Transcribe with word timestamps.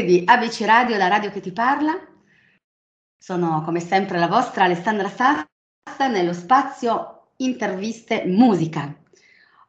amiche 0.00 0.04
di 0.04 0.22
ABC 0.24 0.62
Radio, 0.62 0.96
la 0.96 1.08
radio 1.08 1.30
che 1.30 1.40
ti 1.40 1.52
parla. 1.52 1.92
Sono 3.18 3.62
come 3.64 3.80
sempre 3.80 4.18
la 4.18 4.26
vostra 4.26 4.64
Alessandra 4.64 5.08
Sassa 5.08 6.08
nello 6.10 6.32
spazio 6.32 7.32
interviste 7.36 8.24
musica. 8.26 8.94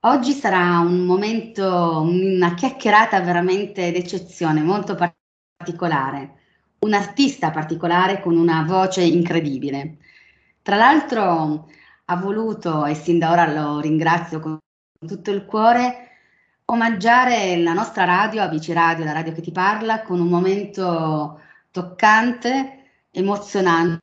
Oggi 0.02 0.32
sarà 0.32 0.80
un 0.80 1.06
momento, 1.06 2.02
una 2.02 2.54
chiacchierata 2.54 3.20
veramente 3.22 3.92
d'eccezione, 3.92 4.62
molto 4.62 4.96
particolare. 4.96 6.40
Un 6.80 6.94
artista 6.94 7.52
particolare 7.52 8.22
con 8.22 8.36
una 8.36 8.64
voce 8.64 9.04
incredibile. 9.04 9.98
Tra 10.62 10.76
l'altro 10.76 11.70
ha 12.06 12.16
voluto, 12.16 12.86
e 12.86 12.96
sin 12.96 13.20
da 13.20 13.32
ora 13.32 13.52
lo 13.52 13.80
ringrazio 13.80 14.40
con 14.40 14.58
tutto 15.06 15.32
il 15.32 15.46
cuore, 15.46 16.11
omaggiare 16.72 17.58
la 17.58 17.74
nostra 17.74 18.06
radio, 18.06 18.42
ABC 18.42 18.70
Radio, 18.70 19.04
la 19.04 19.12
radio 19.12 19.34
che 19.34 19.42
ti 19.42 19.52
parla, 19.52 20.02
con 20.02 20.20
un 20.20 20.28
momento 20.28 21.40
toccante, 21.70 23.08
emozionante, 23.12 24.00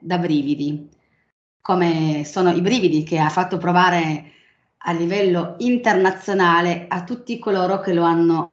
da 0.00 0.18
brividi, 0.18 0.88
come 1.60 2.24
sono 2.24 2.50
i 2.50 2.60
brividi 2.60 3.02
che 3.02 3.18
ha 3.18 3.30
fatto 3.30 3.56
provare 3.56 4.32
a 4.82 4.92
livello 4.92 5.56
internazionale 5.58 6.86
a 6.88 7.04
tutti 7.04 7.38
coloro 7.38 7.80
che 7.80 7.94
lo 7.94 8.04
hanno 8.04 8.52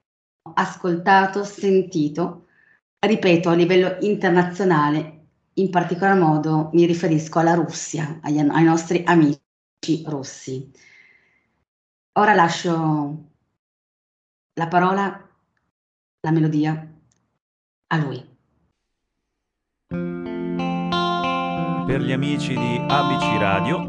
ascoltato, 0.54 1.44
sentito, 1.44 2.48
ripeto, 3.00 3.50
a 3.50 3.54
livello 3.54 3.98
internazionale, 4.00 5.28
in 5.56 5.70
particolar 5.70 6.18
modo 6.18 6.70
mi 6.74 6.86
riferisco 6.86 7.40
alla 7.40 7.54
Russia, 7.54 8.20
agli, 8.22 8.40
ai 8.40 8.64
nostri 8.64 9.04
amici 9.06 10.04
russi. 10.06 10.72
Ora 12.18 12.34
lascio 12.34 13.24
la 14.54 14.68
parola, 14.70 15.22
la 16.22 16.32
melodia 16.32 16.88
a 17.88 17.98
lui. 17.98 18.26
Per 21.86 22.02
gli 22.02 22.14
amici 22.14 22.56
di 22.56 22.86
ABC 22.88 23.38
Radio, 23.38 23.80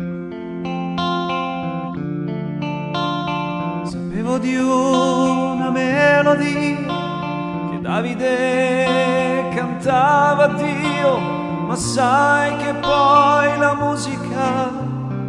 sapevo 3.85 4.39
di 4.39 4.57
una 4.57 5.71
melodia 5.71 7.71
che 7.71 7.81
Davide 7.81 9.51
cantava 9.55 10.47
a 10.47 10.55
Dio, 10.55 11.19
ma 11.65 11.77
sai 11.77 12.57
che 12.57 12.75
poi 12.75 13.57
la 13.57 13.77
musica 13.77 14.69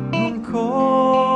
non 0.09 0.41
conta 0.41 1.26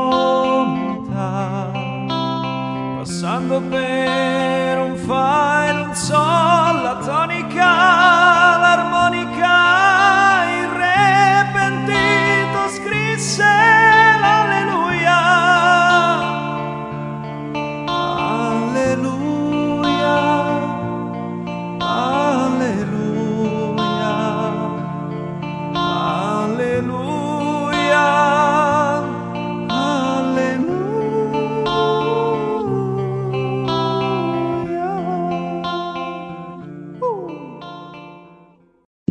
passando 3.31 3.61
per 3.61 4.77
un 4.79 4.95
fa 4.97 5.69
e 5.69 5.71
non 5.71 5.95
so 5.95 6.17
la 6.17 6.99
tonica, 7.01 8.40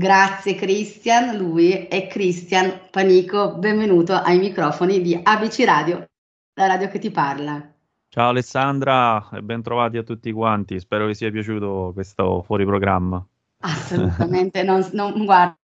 Grazie 0.01 0.55
Christian, 0.55 1.37
lui 1.37 1.73
è 1.73 2.07
Christian 2.07 2.89
Panico, 2.91 3.57
benvenuto 3.59 4.15
ai 4.15 4.39
microfoni 4.39 5.03
di 5.03 5.21
ABC 5.23 5.63
Radio, 5.67 6.07
la 6.55 6.69
radio 6.69 6.89
che 6.89 6.99
ti 6.99 7.11
parla. 7.11 7.71
Ciao 8.09 8.31
Alessandra 8.31 9.29
e 9.31 9.43
ben 9.43 9.61
trovati 9.61 9.99
a 9.99 10.03
tutti 10.03 10.33
quanti, 10.33 10.81
spero 10.81 11.05
vi 11.05 11.15
sia 11.15 11.31
piaciuto 11.31 11.91
questo 11.93 12.41
fuori 12.41 12.65
programma. 12.65 13.23
Assolutamente, 13.59 14.63
non, 14.65 14.89
non, 14.95 15.23
guarda, 15.27 15.59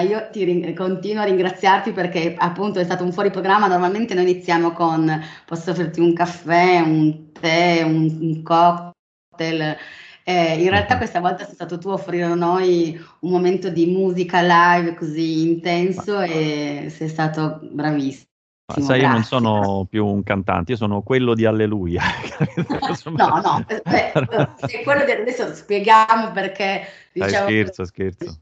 io 0.00 0.30
ti 0.30 0.44
ring- 0.44 0.72
continuo 0.72 1.20
a 1.20 1.26
ringraziarti 1.26 1.92
perché 1.92 2.34
appunto 2.34 2.78
è 2.78 2.84
stato 2.84 3.04
un 3.04 3.12
fuori 3.12 3.30
programma, 3.30 3.66
normalmente 3.66 4.14
noi 4.14 4.22
iniziamo 4.22 4.72
con 4.72 5.22
posso 5.44 5.70
offrirti 5.70 6.00
un 6.00 6.14
caffè, 6.14 6.80
un 6.80 7.30
tè, 7.30 7.82
un, 7.82 8.08
un 8.22 8.42
cocktail, 8.42 9.76
eh, 10.24 10.62
in 10.62 10.70
realtà 10.70 10.96
questa 10.96 11.20
volta 11.20 11.44
sei 11.44 11.54
stato 11.54 11.78
tu 11.78 11.88
a 11.88 11.94
offrire 11.94 12.24
a 12.24 12.34
noi 12.34 12.98
un 13.20 13.30
momento 13.30 13.68
di 13.70 13.86
musica 13.86 14.40
live 14.40 14.94
così 14.94 15.42
intenso 15.42 16.20
e 16.20 16.86
sei 16.90 17.08
stato 17.08 17.60
bravissimo. 17.62 18.30
Ma 18.64 18.80
sai, 18.80 19.00
io 19.00 19.08
non 19.08 19.24
sono 19.24 19.86
più 19.90 20.06
un 20.06 20.22
cantante, 20.22 20.72
io 20.72 20.76
sono 20.78 21.02
quello 21.02 21.34
di 21.34 21.44
Alleluia. 21.44 22.02
no, 23.10 23.40
no, 23.42 23.64
beh, 23.66 24.12
se 24.66 24.82
quello 24.82 25.04
di 25.04 25.10
adesso 25.10 25.52
spieghiamo 25.54 26.30
perché. 26.32 26.86
Diciamo, 27.12 27.46
Dai, 27.46 27.52
scherzo, 27.52 27.84
scherzo. 27.84 28.38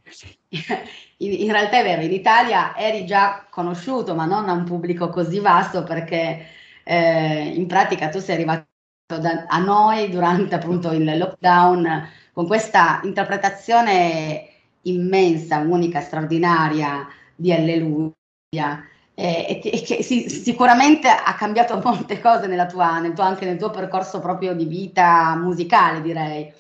In, 1.17 1.33
in, 1.33 1.51
realtà 1.51 1.81
è 1.81 1.83
vero, 1.83 2.03
in 2.03 2.13
Italia 2.13 2.77
eri 2.77 3.05
già 3.05 3.45
conosciuto, 3.51 4.15
ma 4.15 4.27
non 4.27 4.49
a 4.49 4.53
un 4.53 4.65
pubblico 4.65 5.09
così 5.09 5.41
vasto 5.41 5.83
perché 5.83 6.47
eh, 6.85 7.53
in 7.55 7.67
pratica 7.67 8.09
tu 8.09 8.21
sei 8.21 8.37
arrivato 8.37 8.70
a 9.15 9.59
noi 9.59 10.11
durante 10.11 10.55
appunto 10.55 10.93
il 10.93 11.19
lockdown 11.19 12.09
con 12.33 12.47
questa 12.47 13.01
interpretazione 13.05 14.49
immensa, 14.83 15.59
unica, 15.59 16.01
straordinaria 16.01 17.07
di 17.35 17.53
Alleluia. 17.53 18.85
E, 19.15 19.61
e 19.63 19.83
che 19.83 20.03
si, 20.03 20.29
sicuramente 20.31 21.09
ha 21.09 21.35
cambiato 21.35 21.81
molte 21.85 22.21
cose 22.21 22.47
nella 22.47 22.67
tua, 22.67 23.01
nel 23.01 23.13
tuo, 23.13 23.23
anche 23.25 23.45
nel 23.45 23.59
tuo 23.59 23.71
percorso 23.71 24.21
proprio 24.21 24.55
di 24.55 24.65
vita 24.65 25.37
musicale, 25.37 26.01
direi. 26.01 26.53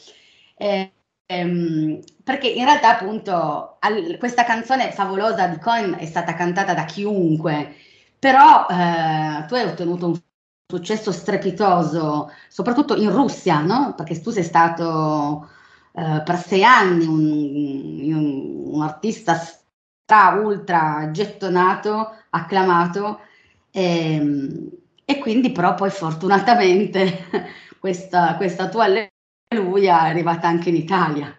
E, 0.56 0.92
ehm, 1.26 2.00
perché 2.22 2.48
in 2.48 2.64
realtà 2.64 2.90
appunto 2.98 3.76
al, 3.80 4.16
questa 4.18 4.44
canzone 4.44 4.92
favolosa 4.92 5.46
di 5.46 5.58
Coin 5.58 5.96
è 5.98 6.04
stata 6.06 6.34
cantata 6.34 6.74
da 6.74 6.84
chiunque, 6.84 7.74
però 8.18 8.66
eh, 8.68 9.44
tu 9.46 9.54
hai 9.54 9.64
ottenuto 9.64 10.06
un 10.06 10.20
successo 10.70 11.12
strepitoso, 11.12 12.30
soprattutto 12.48 12.96
in 12.96 13.10
Russia, 13.12 13.60
no? 13.60 13.94
Perché 13.94 14.20
tu 14.20 14.30
sei 14.30 14.44
stato 14.44 15.48
eh, 15.92 16.22
per 16.24 16.36
sei 16.38 16.64
anni 16.64 17.04
un, 17.04 18.12
un, 18.14 18.74
un 18.74 18.82
artista 18.82 19.34
stra 19.34 20.40
ultra 20.42 21.10
gettonato, 21.12 22.12
acclamato, 22.30 23.20
e, 23.70 24.14
ehm, 24.14 24.70
e, 25.04 25.18
quindi 25.18 25.52
però 25.52 25.74
poi 25.74 25.90
fortunatamente 25.90 27.26
questa, 27.78 28.36
questa 28.36 28.68
tua 28.68 28.84
alleluia 28.84 30.06
è 30.06 30.08
arrivata 30.10 30.48
anche 30.48 30.68
in 30.70 30.76
Italia. 30.76 31.34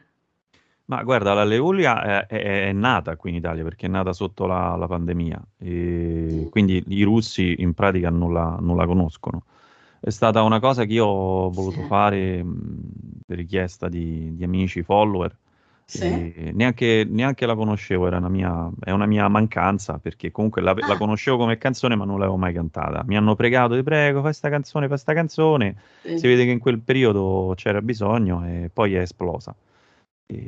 Ma 0.92 1.04
guarda, 1.04 1.34
l'Alleluia 1.34 2.26
è, 2.28 2.28
è, 2.28 2.68
è, 2.68 2.72
nata 2.74 3.16
qui 3.16 3.30
in 3.30 3.38
Italia 3.38 3.64
perché 3.64 3.86
è 3.86 3.90
nata 3.90 4.12
sotto 4.12 4.46
la, 4.46 4.76
la 4.76 4.88
pandemia, 4.88 5.42
e 5.58 6.50
quindi 6.52 6.84
i 6.86 7.04
russi 7.04 7.56
in 7.60 7.74
pratica 7.74 8.10
non 8.10 8.34
la, 8.34 8.58
non 8.60 8.76
la, 8.76 8.86
conoscono. 8.86 9.46
È 10.02 10.10
stata 10.10 10.42
una 10.42 10.60
cosa 10.60 10.84
che 10.84 10.92
io 10.92 11.06
ho 11.06 11.50
voluto 11.50 11.84
fare 11.84 12.44
mh, 12.44 13.22
per 13.26 13.38
richiesta 13.38 13.88
di, 13.88 14.36
di, 14.36 14.44
amici, 14.44 14.84
follower. 14.84 15.34
Sì. 15.86 16.52
Neanche, 16.54 17.08
neanche, 17.10 17.46
la 17.46 17.56
conoscevo, 17.56 18.08
era 18.08 18.18
una 18.18 18.30
mia, 18.30 18.70
è 18.82 18.92
una 18.92 19.06
mia 19.06 19.30
mancanza 19.30 19.98
perché 19.98 20.30
comunque 20.32 20.62
la, 20.62 20.72
ah. 20.72 20.88
la, 20.88 20.98
conoscevo 20.98 21.38
come 21.38 21.58
canzone 21.58 21.96
ma 21.96 22.04
non 22.04 22.20
l'avevo 22.20 22.38
mai 22.38 22.52
cantata. 22.52 23.02
Mi 23.06 23.16
hanno 23.16 23.36
pregato, 23.36 23.76
ti 23.76 23.84
prego, 23.84 24.16
fai 24.16 24.24
questa 24.24 24.50
canzone, 24.50 24.88
fai 24.88 24.94
questa 24.94 25.14
canzone. 25.14 25.76
Sì. 26.02 26.18
Si 26.18 26.28
vede 26.28 26.44
che 26.44 26.52
in 26.52 26.60
quel 26.60 26.80
periodo 26.80 27.54
c'era 27.56 27.82
bisogno 27.82 28.46
e 28.46 28.70
poi 28.74 28.96
è 28.96 29.00
esplosa 29.00 29.56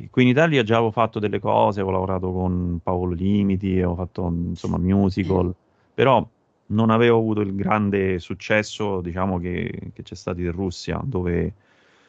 qui 0.10 0.24
in 0.24 0.30
Italia 0.30 0.64
già 0.64 0.76
avevo 0.76 0.92
fatto 0.92 1.20
delle 1.20 1.40
cose, 1.40 1.80
avevo 1.80 1.94
lavorato 1.94 2.32
con 2.32 2.80
Paolo 2.82 3.14
Limiti, 3.14 3.74
avevo 3.74 3.96
fatto 3.96 4.28
insomma 4.28 4.78
musical, 4.78 5.54
però 5.94 6.26
non 6.68 6.90
avevo 6.90 7.18
avuto 7.18 7.42
il 7.42 7.56
grande 7.56 8.20
successo, 8.20 9.02
diciamo, 9.02 9.40
che, 9.40 9.92
che 9.94 10.04
c'è 10.04 10.16
stato 10.16 10.40
in 10.40 10.52
Russia, 10.52 11.00
dove 11.04 11.54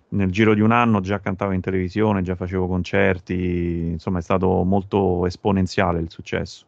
nel 0.09 0.31
giro 0.31 0.55
di 0.55 0.61
un 0.61 0.71
anno 0.71 1.01
già 1.01 1.21
cantavo 1.21 1.53
in 1.53 1.61
televisione, 1.61 2.23
già 2.23 2.37
facevo 2.37 2.67
concerti, 2.67 3.89
insomma 3.93 4.19
è 4.19 4.23
stato 4.23 4.63
molto 4.63 5.27
esponenziale 5.27 6.01
il 6.01 6.11
successo. 6.11 6.65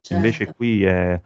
Certo. 0.00 0.14
Invece 0.14 0.54
qui 0.54 0.82
è 0.84 1.20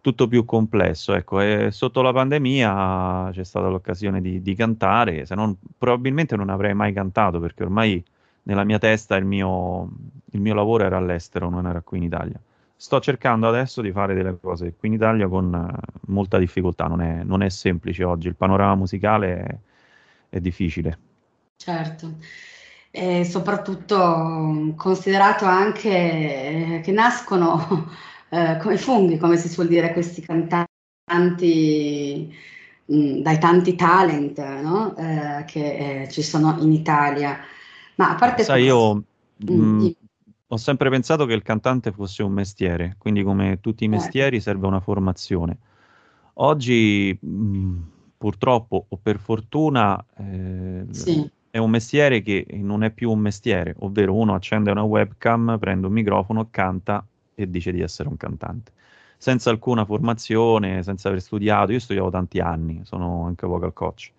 tutto 0.00 0.28
più 0.28 0.44
complesso, 0.44 1.14
ecco, 1.14 1.40
e 1.40 1.70
sotto 1.70 2.02
la 2.02 2.12
pandemia 2.12 3.30
c'è 3.32 3.44
stata 3.44 3.68
l'occasione 3.68 4.20
di, 4.20 4.42
di 4.42 4.54
cantare, 4.54 5.26
se 5.26 5.34
non 5.34 5.56
probabilmente 5.76 6.36
non 6.36 6.48
avrei 6.48 6.74
mai 6.74 6.92
cantato 6.92 7.40
perché 7.40 7.62
ormai 7.64 8.02
nella 8.46 8.64
mia 8.64 8.78
testa 8.78 9.16
il 9.16 9.24
mio, 9.24 9.88
il 10.30 10.40
mio 10.40 10.54
lavoro 10.54 10.84
era 10.84 10.96
all'estero, 10.96 11.48
non 11.48 11.66
era 11.66 11.80
qui 11.80 11.98
in 11.98 12.04
Italia. 12.04 12.40
Sto 12.78 13.00
cercando 13.00 13.48
adesso 13.48 13.80
di 13.80 13.90
fare 13.90 14.14
delle 14.14 14.38
cose 14.38 14.74
qui 14.76 14.88
in 14.88 14.94
Italia 14.94 15.28
con 15.28 15.52
uh, 15.52 16.12
molta 16.12 16.38
difficoltà, 16.38 16.86
non 16.86 17.00
è, 17.00 17.22
non 17.24 17.42
è, 17.42 17.48
semplice 17.48 18.04
oggi, 18.04 18.28
il 18.28 18.36
panorama 18.36 18.74
musicale 18.74 19.36
è, 19.42 19.56
è 20.28 20.40
difficile. 20.40 20.98
Certo, 21.56 22.16
e 22.90 23.24
soprattutto 23.24 24.74
considerato 24.76 25.44
anche 25.46 25.90
eh, 25.90 26.80
che 26.84 26.92
nascono 26.92 27.90
eh, 28.30 28.58
come 28.60 28.76
funghi, 28.76 29.18
come 29.18 29.38
si 29.38 29.48
suol 29.48 29.68
dire, 29.68 29.92
questi 29.92 30.20
cantanti 30.20 30.66
mh, 32.84 33.22
dai 33.22 33.38
tanti 33.38 33.74
talent 33.74 34.38
no? 34.62 34.94
eh, 34.96 35.44
che 35.46 36.02
eh, 36.02 36.08
ci 36.10 36.22
sono 36.22 36.56
in 36.60 36.72
Italia. 36.72 37.38
Ma 37.96 38.10
a 38.10 38.14
parte 38.14 38.42
Sai, 38.42 38.68
questo, 38.68 39.04
io 39.46 39.54
mh, 39.54 39.62
mh, 39.62 39.94
ho 40.48 40.56
sempre 40.56 40.90
pensato 40.90 41.26
che 41.26 41.34
il 41.34 41.42
cantante 41.42 41.92
fosse 41.92 42.22
un 42.22 42.32
mestiere, 42.32 42.96
quindi 42.98 43.22
come 43.22 43.58
tutti 43.60 43.84
i 43.84 43.86
eh. 43.86 43.90
mestieri 43.90 44.40
serve 44.40 44.66
una 44.66 44.80
formazione. 44.80 45.58
Oggi, 46.34 47.18
purtroppo 48.16 48.86
o 48.88 48.98
per 49.02 49.18
fortuna, 49.18 50.04
eh, 50.18 50.84
sì 50.90 51.30
è 51.56 51.58
un 51.58 51.70
mestiere 51.70 52.20
che 52.20 52.46
non 52.50 52.84
è 52.84 52.90
più 52.90 53.10
un 53.10 53.18
mestiere, 53.18 53.74
ovvero 53.78 54.12
uno 54.14 54.34
accende 54.34 54.70
una 54.70 54.82
webcam, 54.82 55.56
prende 55.58 55.86
un 55.86 55.92
microfono, 55.94 56.48
canta 56.50 57.02
e 57.34 57.48
dice 57.48 57.72
di 57.72 57.80
essere 57.80 58.10
un 58.10 58.18
cantante. 58.18 58.72
Senza 59.16 59.48
alcuna 59.48 59.86
formazione, 59.86 60.82
senza 60.82 61.08
aver 61.08 61.22
studiato, 61.22 61.72
io 61.72 61.78
studiavo 61.78 62.10
tanti 62.10 62.40
anni, 62.40 62.82
sono 62.84 63.24
anche 63.24 63.46
vocal 63.46 63.72
coach. 63.72 64.12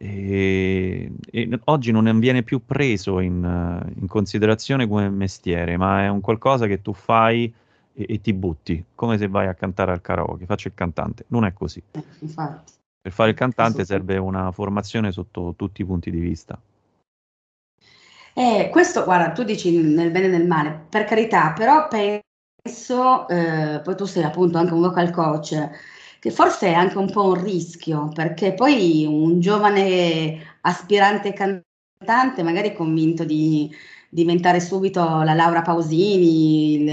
E, 0.00 1.10
e 1.28 1.60
oggi 1.64 1.90
non 1.90 2.20
viene 2.20 2.44
più 2.44 2.64
preso 2.64 3.18
in, 3.18 3.82
in, 3.96 4.06
considerazione 4.06 4.86
come 4.86 5.08
mestiere, 5.08 5.76
ma 5.76 6.04
è 6.04 6.08
un 6.08 6.20
qualcosa 6.20 6.66
che 6.66 6.80
tu 6.80 6.92
fai 6.92 7.52
e, 7.92 8.06
e, 8.08 8.20
ti 8.20 8.32
butti, 8.32 8.84
come 8.94 9.18
se 9.18 9.26
vai 9.26 9.48
a 9.48 9.54
cantare 9.54 9.90
al 9.90 10.00
karaoke, 10.00 10.46
faccio 10.46 10.68
il 10.68 10.74
cantante. 10.74 11.24
Non 11.28 11.44
è 11.44 11.52
così. 11.52 11.82
Eh, 11.90 12.04
infatti. 12.20 12.72
Per 13.00 13.12
fare 13.12 13.30
il 13.30 13.36
cantante 13.36 13.84
serve 13.84 14.18
una 14.18 14.52
formazione 14.52 15.10
sotto 15.10 15.54
tutti 15.56 15.82
i 15.82 15.84
punti 15.84 16.12
di 16.12 16.20
vista. 16.20 16.60
Eh, 18.34 18.68
questo, 18.70 19.02
guarda, 19.02 19.32
tu 19.32 19.42
dici 19.42 19.76
nel 19.82 20.12
bene 20.12 20.26
e 20.26 20.28
nel 20.28 20.46
male, 20.46 20.86
per 20.88 21.04
carità, 21.04 21.52
però 21.52 21.88
penso, 21.88 23.26
eh, 23.26 23.80
poi 23.82 23.96
tu 23.96 24.04
sei 24.04 24.22
appunto 24.22 24.58
anche 24.58 24.74
un 24.74 24.80
vocal 24.80 25.10
coach, 25.10 25.70
che 26.20 26.30
forse 26.30 26.68
è 26.68 26.72
anche 26.72 26.98
un 26.98 27.10
po' 27.10 27.28
un 27.28 27.42
rischio, 27.42 28.08
perché 28.12 28.54
poi 28.54 29.04
un 29.06 29.40
giovane 29.40 30.58
aspirante 30.62 31.32
cantante, 31.32 32.42
magari 32.42 32.74
convinto 32.74 33.24
di 33.24 33.70
diventare 34.10 34.60
subito 34.60 35.00
la 35.00 35.34
Laura 35.34 35.62
Pausini, 35.62 36.74
il, 36.74 36.88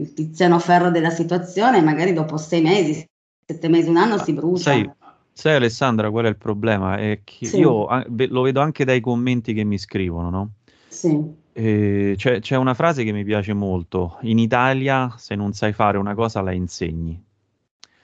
il 0.00 0.12
Tiziano 0.14 0.58
Ferro 0.58 0.90
della 0.90 1.10
situazione, 1.10 1.80
magari 1.80 2.12
dopo 2.12 2.36
sei 2.36 2.62
mesi, 2.62 3.04
sette 3.44 3.68
mesi, 3.68 3.88
un 3.88 3.96
anno 3.96 4.18
si 4.18 4.32
brucia. 4.32 4.70
Sai, 4.70 4.90
Sai 5.36 5.56
Alessandra 5.56 6.10
qual 6.10 6.26
è 6.26 6.28
il 6.28 6.36
problema? 6.36 6.96
È 6.96 7.20
che 7.24 7.46
sì. 7.46 7.58
io 7.58 7.88
lo 8.06 8.42
vedo 8.42 8.60
anche 8.60 8.84
dai 8.84 9.00
commenti 9.00 9.52
che 9.52 9.64
mi 9.64 9.78
scrivono, 9.78 10.30
no? 10.30 10.50
Sì. 10.86 11.42
Eh, 11.52 12.14
c'è, 12.16 12.38
c'è, 12.38 12.56
una 12.56 12.74
frase 12.74 13.02
che 13.02 13.10
mi 13.10 13.24
piace 13.24 13.52
molto. 13.52 14.18
In 14.22 14.38
Italia 14.38 15.12
se 15.18 15.34
non 15.34 15.52
sai 15.52 15.72
fare 15.72 15.98
una 15.98 16.14
cosa 16.14 16.40
la 16.40 16.52
insegni. 16.52 17.20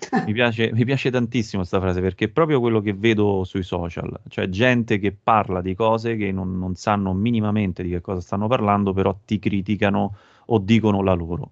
mi, 0.27 0.33
piace, 0.33 0.71
mi 0.73 0.85
piace 0.85 1.11
tantissimo 1.11 1.59
questa 1.59 1.81
frase 1.81 2.01
perché 2.01 2.27
è 2.27 2.29
proprio 2.29 2.61
quello 2.61 2.81
che 2.81 2.95
vedo 2.95 3.45
sui 3.45 3.63
social. 3.63 4.21
Cioè 4.29 4.49
gente 4.49 4.99
che 4.99 5.13
parla 5.13 5.61
di 5.61 5.75
cose 5.75 6.17
che 6.17 6.33
non, 6.33 6.59
non 6.59 6.75
sanno 6.75 7.13
minimamente 7.13 7.83
di 7.83 7.91
che 7.91 8.01
cosa 8.01 8.21
stanno 8.21 8.49
parlando, 8.49 8.93
però 8.93 9.17
ti 9.25 9.39
criticano 9.39 10.17
o 10.47 10.59
dicono 10.59 11.03
la 11.03 11.15
loro. 11.15 11.51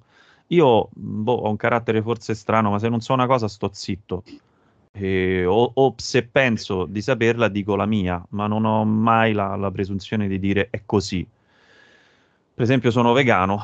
Io 0.48 0.88
boh, 0.92 1.32
ho 1.32 1.50
un 1.50 1.56
carattere 1.56 2.02
forse 2.02 2.34
strano, 2.34 2.70
ma 2.70 2.78
se 2.78 2.88
non 2.88 3.00
so 3.00 3.12
una 3.12 3.26
cosa 3.26 3.48
sto 3.48 3.70
zitto 3.72 4.22
eh, 4.92 5.44
o, 5.44 5.70
o, 5.74 5.94
se 5.96 6.24
penso 6.24 6.84
di 6.84 7.00
saperla 7.00 7.48
dico 7.48 7.76
la 7.76 7.86
mia, 7.86 8.24
ma 8.30 8.46
non 8.46 8.64
ho 8.64 8.84
mai 8.84 9.32
la, 9.32 9.54
la 9.56 9.70
presunzione 9.70 10.26
di 10.28 10.38
dire 10.38 10.68
è 10.70 10.82
così. 10.84 11.26
Per 12.54 12.66
esempio 12.66 12.90
sono 12.90 13.12
vegano, 13.12 13.60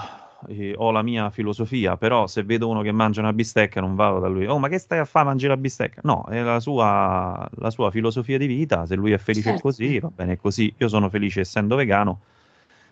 eh, 0.48 0.74
ho 0.76 0.90
la 0.90 1.02
mia 1.02 1.30
filosofia, 1.30 1.96
però 1.96 2.26
se 2.26 2.42
vedo 2.42 2.68
uno 2.68 2.82
che 2.82 2.92
mangia 2.92 3.20
una 3.20 3.32
bistecca 3.32 3.80
non 3.80 3.94
vado 3.94 4.18
da 4.18 4.28
lui, 4.28 4.46
oh 4.46 4.58
ma 4.58 4.68
che 4.68 4.78
stai 4.78 4.98
a 4.98 5.04
fare 5.04 5.26
mangi 5.26 5.46
la 5.46 5.56
bistecca? 5.56 6.00
No, 6.04 6.24
è 6.28 6.40
la 6.40 6.60
sua, 6.60 7.48
la 7.56 7.70
sua 7.70 7.90
filosofia 7.90 8.38
di 8.38 8.46
vita, 8.46 8.86
se 8.86 8.94
lui 8.94 9.12
è 9.12 9.18
felice 9.18 9.50
certo. 9.50 9.62
così, 9.62 9.98
va 9.98 10.10
bene 10.14 10.36
così, 10.36 10.72
io 10.76 10.88
sono 10.88 11.08
felice 11.08 11.40
essendo 11.40 11.76
vegano 11.76 12.20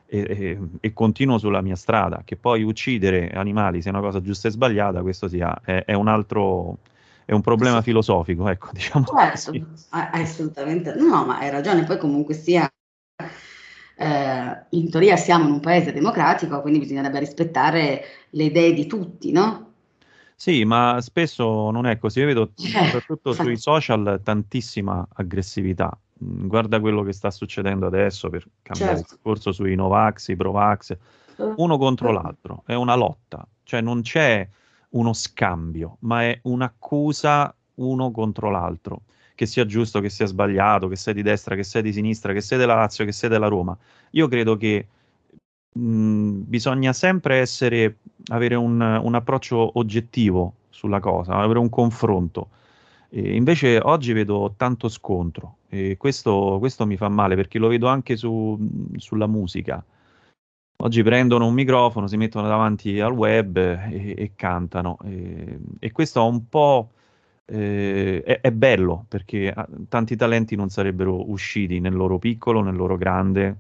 e, 0.07 0.27
e, 0.29 0.59
e, 0.81 0.93
continuo 0.93 1.39
sulla 1.39 1.63
mia 1.63 1.77
strada, 1.77 2.23
che 2.25 2.37
poi 2.37 2.63
uccidere 2.63 3.31
animali 3.31 3.81
sia 3.81 3.91
una 3.91 4.01
cosa 4.01 4.21
giusta 4.21 4.49
e 4.49 4.51
sbagliata, 4.51 5.01
questo 5.01 5.29
sia, 5.29 5.59
è, 5.65 5.85
è 5.87 5.95
un 5.95 6.09
altro 6.09 6.79
è 7.25 7.33
un 7.33 7.41
problema 7.41 7.79
sì. 7.79 7.85
filosofico, 7.85 8.49
ecco, 8.49 8.69
diciamo. 8.75 9.07
Certo, 9.07 9.53
assolutamente. 9.91 10.95
No, 10.95 11.25
ma 11.25 11.39
hai 11.39 11.51
ragione, 11.51 11.85
poi 11.85 11.99
comunque 11.99 12.35
sia, 12.35 12.71
eh, 14.03 14.65
in 14.71 14.91
teoria 14.91 15.17
siamo 15.17 15.47
in 15.47 15.53
un 15.53 15.61
paese 15.61 15.93
democratico, 15.93 16.61
quindi 16.61 16.81
bisognerebbe 16.81 17.21
rispettare 17.21 18.03
le 18.31 18.45
idee 18.45 18.73
di 18.73 18.87
tutti, 18.87 19.31
no? 19.31 19.71
Sì, 20.35 20.65
ma 20.65 20.99
spesso 21.01 21.71
non 21.71 21.87
è 21.87 21.99
così. 21.99 22.19
Io 22.19 22.27
vedo 22.27 22.51
eh, 22.59 22.85
soprattutto 22.87 23.33
sui 23.33 23.57
social 23.57 24.21
tantissima 24.25 25.07
aggressività. 25.15 25.97
Mm, 26.25 26.49
guarda 26.49 26.81
quello 26.81 27.03
che 27.03 27.13
sta 27.13 27.31
succedendo 27.31 27.87
adesso 27.87 28.29
per 28.29 28.45
cambiare 28.63 28.97
certo. 28.97 29.13
il 29.13 29.17
discorso 29.17 29.53
sui 29.53 29.77
Novax, 29.77 30.29
i 30.29 30.37
Provax, 30.37 30.91
eh. 30.91 30.99
uno 31.57 31.79
contro 31.79 32.11
l'altro, 32.11 32.65
è 32.67 32.75
una 32.75 32.97
lotta, 32.97 33.47
cioè 33.63 33.81
non 33.81 34.03
c'è 34.03 34.47
uno 34.91 35.13
scambio, 35.13 35.97
ma 36.01 36.25
è 36.25 36.39
un'accusa 36.43 37.55
uno 37.77 38.11
contro 38.11 38.51
l'altro. 38.51 39.03
Che 39.43 39.49
sia 39.49 39.67
giusto, 39.67 39.99
che 39.99 40.09
sia 40.09 40.27
sbagliato, 40.27 40.87
che 40.87 40.95
sia 40.95 41.13
di 41.13 41.21
destra, 41.21 41.57
che 41.57 41.65
sia 41.65 41.81
di 41.81 41.93
sinistra, 41.93 42.33
che 42.33 42.41
sia 42.41 42.57
della 42.57 42.77
Lazio, 42.77 43.05
che 43.05 43.11
sia 43.11 43.27
della 43.27 43.49
Roma. 43.49 43.77
Io 44.13 44.29
credo 44.29 44.57
che 44.57 44.87
mh, 45.73 46.43
bisogna 46.47 46.93
sempre 46.93 47.39
essere, 47.39 47.97
avere 48.29 48.55
un, 48.55 48.81
un, 48.81 49.15
approccio 49.17 49.81
oggettivo 49.81 50.55
sulla 50.71 51.01
cosa, 51.01 51.35
avere 51.35 51.59
un 51.59 51.71
confronto. 51.71 52.51
E 53.09 53.35
invece 53.35 53.81
oggi 53.83 54.13
vedo 54.13 54.55
tanto 54.57 54.89
scontro 54.89 55.57
e 55.69 55.97
questo, 55.97 56.59
questo 56.61 56.87
mi 56.87 56.97
fa 56.97 57.09
male 57.09 57.35
perché 57.35 57.59
lo 57.59 57.67
vedo 57.67 57.89
anche 57.89 58.17
su, 58.17 58.57
sulla 58.97 59.27
musica. 59.27 59.85
Oggi 60.77 61.03
prendono 61.03 61.49
un 61.49 61.55
microfono, 61.55 62.07
si 62.07 62.17
mettono 62.17 62.47
davanti 62.47 63.01
al 63.01 63.13
web 63.13 63.57
e, 63.57 64.15
e 64.17 64.33
cantano. 64.37 64.99
E, 65.03 65.59
e, 65.81 65.91
questo 65.91 66.25
un 66.25 66.49
po' 66.49 66.91
eh, 67.53 68.23
è, 68.23 68.41
è, 68.41 68.51
bello 68.51 69.05
perché 69.09 69.53
ah, 69.53 69.69
tanti 69.87 70.17
talenti 70.17 70.57
non 70.57 70.71
sarebbero 70.71 71.31
usciti 71.31 71.81
nel 71.81 71.93
loro 71.93 72.19
piccolo, 72.19 72.63
nel 72.63 72.75
loro 72.75 72.97
grande. 72.97 73.57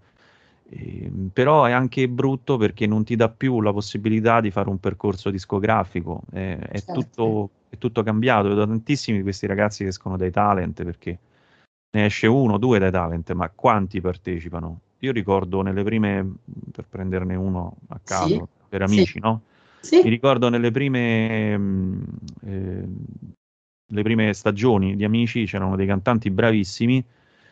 Eh, 0.70 1.11
però 1.30 1.64
è 1.64 1.72
anche 1.72 2.08
brutto 2.08 2.56
perché 2.56 2.87
non 2.87 3.04
ti 3.04 3.16
dà 3.16 3.28
più 3.28 3.61
la 3.61 3.72
possibilità 3.72 4.40
di 4.40 4.50
fare 4.50 4.70
un 4.70 4.80
percorso 4.80 5.28
discografico. 5.28 6.22
È, 6.30 6.56
è, 6.56 6.78
certo. 6.78 6.92
tutto, 6.92 7.50
è 7.68 7.76
tutto 7.76 8.02
cambiato. 8.02 8.49
Vedo 8.49 8.66
tantissimi 8.66 9.18
di 9.18 9.22
questi 9.22 9.46
ragazzi 9.46 9.82
che 9.82 9.90
escono 9.90 10.16
dai 10.16 10.30
talent 10.30 10.82
perché 10.84 11.18
ne 11.90 12.06
esce 12.06 12.26
uno, 12.26 12.56
due 12.56 12.78
dai 12.78 12.90
talent, 12.90 13.30
ma 13.32 13.50
quanti 13.54 14.00
partecipano? 14.00 14.80
Io 15.00 15.12
ricordo 15.12 15.61
nelle 15.61 15.82
prime, 15.82 16.37
per 16.70 16.87
prenderne 16.88 17.34
uno 17.34 17.76
a 17.88 18.00
caso, 18.02 18.26
sì, 18.26 18.42
per 18.70 18.80
amici, 18.80 19.12
sì. 19.12 19.18
no? 19.18 19.42
Sì. 19.80 20.00
Mi 20.02 20.08
ricordo 20.08 20.49
nelle 20.49 20.70
prime, 20.70 21.58
eh, 22.46 22.87
le 23.92 24.02
prime 24.02 24.32
stagioni 24.32 24.96
di 24.96 25.04
Amici 25.04 25.44
c'erano 25.44 25.76
dei 25.76 25.87
cantanti 25.87 26.30
bravissimi. 26.30 27.04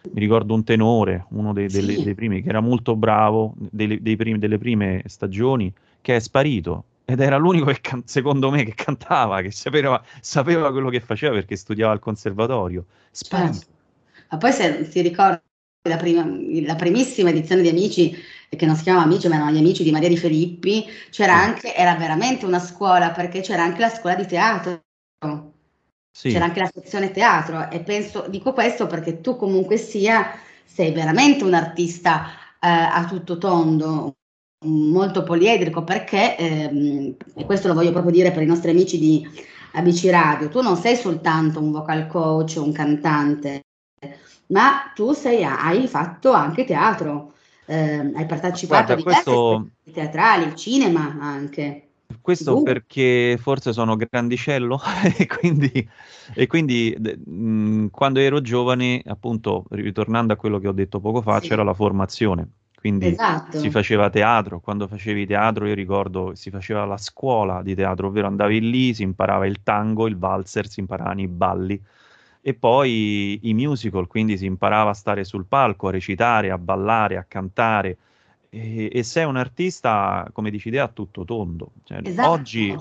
Mi 0.03 0.21
ricordo 0.21 0.55
un 0.55 0.65
tenore, 0.65 1.27
uno 1.31 1.53
dei, 1.53 1.69
delle, 1.69 2.03
dei 2.03 2.15
primi, 2.15 2.43
che 2.43 2.49
era 2.49 2.61
molto 2.61 2.97
bravo, 2.97 3.53
dei, 3.57 4.01
dei 4.01 4.17
primi, 4.17 4.39
delle 4.39 4.57
prime 4.57 5.03
stagioni, 5.07 5.73
che 6.01 6.17
è 6.17 6.19
sparito. 6.19 6.85
Ed 7.05 7.21
era 7.21 7.37
l'unico 7.37 7.67
che, 7.67 7.81
can- 7.83 8.03
secondo 8.07 8.51
me, 8.51 8.65
che 8.65 8.73
cantava, 8.75 9.43
che 9.43 9.51
sapeva, 9.51 10.03
sapeva, 10.21 10.71
quello 10.71 10.89
che 10.89 11.01
faceva 11.01 11.35
perché 11.35 11.55
studiava 11.57 11.93
al 11.93 11.99
conservatorio. 11.99 12.87
Sparito. 13.11 13.53
Certo. 13.53 13.79
Ma 14.31 14.39
poi 14.39 14.53
se 14.53 14.85
si 14.85 15.03
ricorda 15.03 15.43
la, 15.89 15.97
prima, 15.97 16.25
la 16.25 16.77
primissima 16.77 17.29
edizione 17.29 17.61
di 17.61 17.69
Amici, 17.69 18.17
che 18.49 18.67
non 18.67 18.77
si 18.77 18.85
chiamava 18.85 19.05
Amici, 19.05 19.29
ma 19.29 19.35
erano 19.35 19.51
gli 19.51 19.59
amici 19.59 19.83
di 19.83 19.91
Maria 19.91 20.09
di 20.09 20.17
Filippi, 20.17 20.87
c'era 21.11 21.35
anche, 21.35 21.75
era 21.75 21.95
veramente 21.97 22.47
una 22.47 22.59
scuola, 22.59 23.11
perché 23.11 23.43
c'era 23.43 23.65
anche 23.65 23.81
la 23.81 23.91
scuola 23.91 24.15
di 24.17 24.27
teatro. 24.27 24.83
Sì. 26.13 26.31
C'era 26.31 26.45
anche 26.45 26.61
la 26.61 26.71
sezione 26.73 27.13
teatro 27.13 27.71
e 27.71 27.81
penso, 27.81 28.27
dico 28.29 28.53
questo 28.53 28.87
perché 28.87 29.21
tu 29.21 29.37
comunque 29.37 29.77
sia, 29.77 30.39
sei 30.65 30.93
veramente 30.93 31.45
un 31.45 31.55
artista 31.55 32.27
eh, 32.61 32.69
a 32.69 33.07
tutto 33.09 33.39
tondo, 33.39 34.17
molto 34.67 35.23
poliedrico 35.23 35.85
perché, 35.85 36.37
ehm, 36.37 37.17
e 37.35 37.45
questo 37.45 37.69
lo 37.69 37.75
voglio 37.75 37.93
proprio 37.93 38.13
dire 38.13 38.33
per 38.33 38.43
i 38.43 38.47
nostri 38.47 38.71
amici 38.71 38.99
di 38.99 39.27
ABC 39.73 40.11
Radio, 40.11 40.49
tu 40.49 40.61
non 40.61 40.77
sei 40.77 40.97
soltanto 40.97 41.61
un 41.61 41.71
vocal 41.71 42.07
coach, 42.07 42.57
un 42.57 42.73
cantante, 42.73 43.63
ma 44.49 44.93
tu 44.95 45.13
sei, 45.13 45.45
hai 45.45 45.87
fatto 45.87 46.33
anche 46.33 46.65
teatro, 46.65 47.35
eh, 47.67 48.13
hai 48.15 48.27
partecipato 48.27 48.95
Guarda, 48.95 48.95
a 48.95 49.03
questo... 49.03 49.69
teatrali, 49.93 50.45
il 50.45 50.55
cinema 50.55 51.17
anche. 51.21 51.90
Questo 52.21 52.59
uh. 52.59 52.63
perché 52.63 53.39
forse 53.41 53.73
sono 53.73 53.97
grandicello 53.97 54.81
e 55.17 55.27
quindi, 55.27 55.89
e 56.35 56.47
quindi 56.47 56.97
mh, 56.99 57.87
quando 57.87 58.21
ero 58.21 58.41
giovane, 58.41 59.03
appunto, 59.07 59.65
ritornando 59.71 60.33
a 60.33 60.37
quello 60.37 60.59
che 60.59 60.69
ho 60.69 60.73
detto 60.73 61.01
poco 61.01 61.23
fa, 61.23 61.41
sì. 61.41 61.49
c'era 61.49 61.63
la 61.63 61.75
formazione. 61.75 62.49
Quindi 62.81 63.09
esatto. 63.09 63.59
si 63.59 63.69
faceva 63.69 64.09
teatro, 64.09 64.61
quando 64.61 64.89
facevi 64.89 65.27
teatro 65.27 65.67
io 65.67 65.75
ricordo 65.75 66.35
si 66.35 66.49
faceva 66.49 66.87
la 66.87 66.97
scuola 66.97 67.63
di 67.63 67.75
teatro, 67.75 68.07
ovvero 68.07 68.27
andavi 68.27 68.71
lì, 68.71 68.95
si 68.95 69.03
imparava 69.03 69.47
il 69.47 69.63
tango, 69.63 70.07
il 70.07 70.17
valzer, 70.17 70.67
si 70.67 70.81
imparavano 70.81 71.21
i 71.21 71.29
balli 71.29 71.83
e 72.41 72.55
poi 72.55 73.39
i 73.43 73.53
musical, 73.53 74.07
quindi 74.07 74.39
si 74.39 74.47
imparava 74.47 74.91
a 74.91 74.95
stare 74.95 75.25
sul 75.25 75.45
palco, 75.45 75.89
a 75.89 75.91
recitare, 75.91 76.51
a 76.51 76.57
ballare, 76.57 77.19
a 77.19 77.25
cantare 77.29 77.99
e, 78.51 78.91
e 78.93 79.03
sei 79.03 79.25
un 79.25 79.37
artista, 79.37 80.29
come 80.33 80.51
dici 80.51 80.71
te, 80.71 80.79
a 80.79 80.89
tutto 80.89 81.25
tondo. 81.25 81.73
Cioè, 81.85 82.01
esatto. 82.03 82.29
Oggi, 82.29 82.77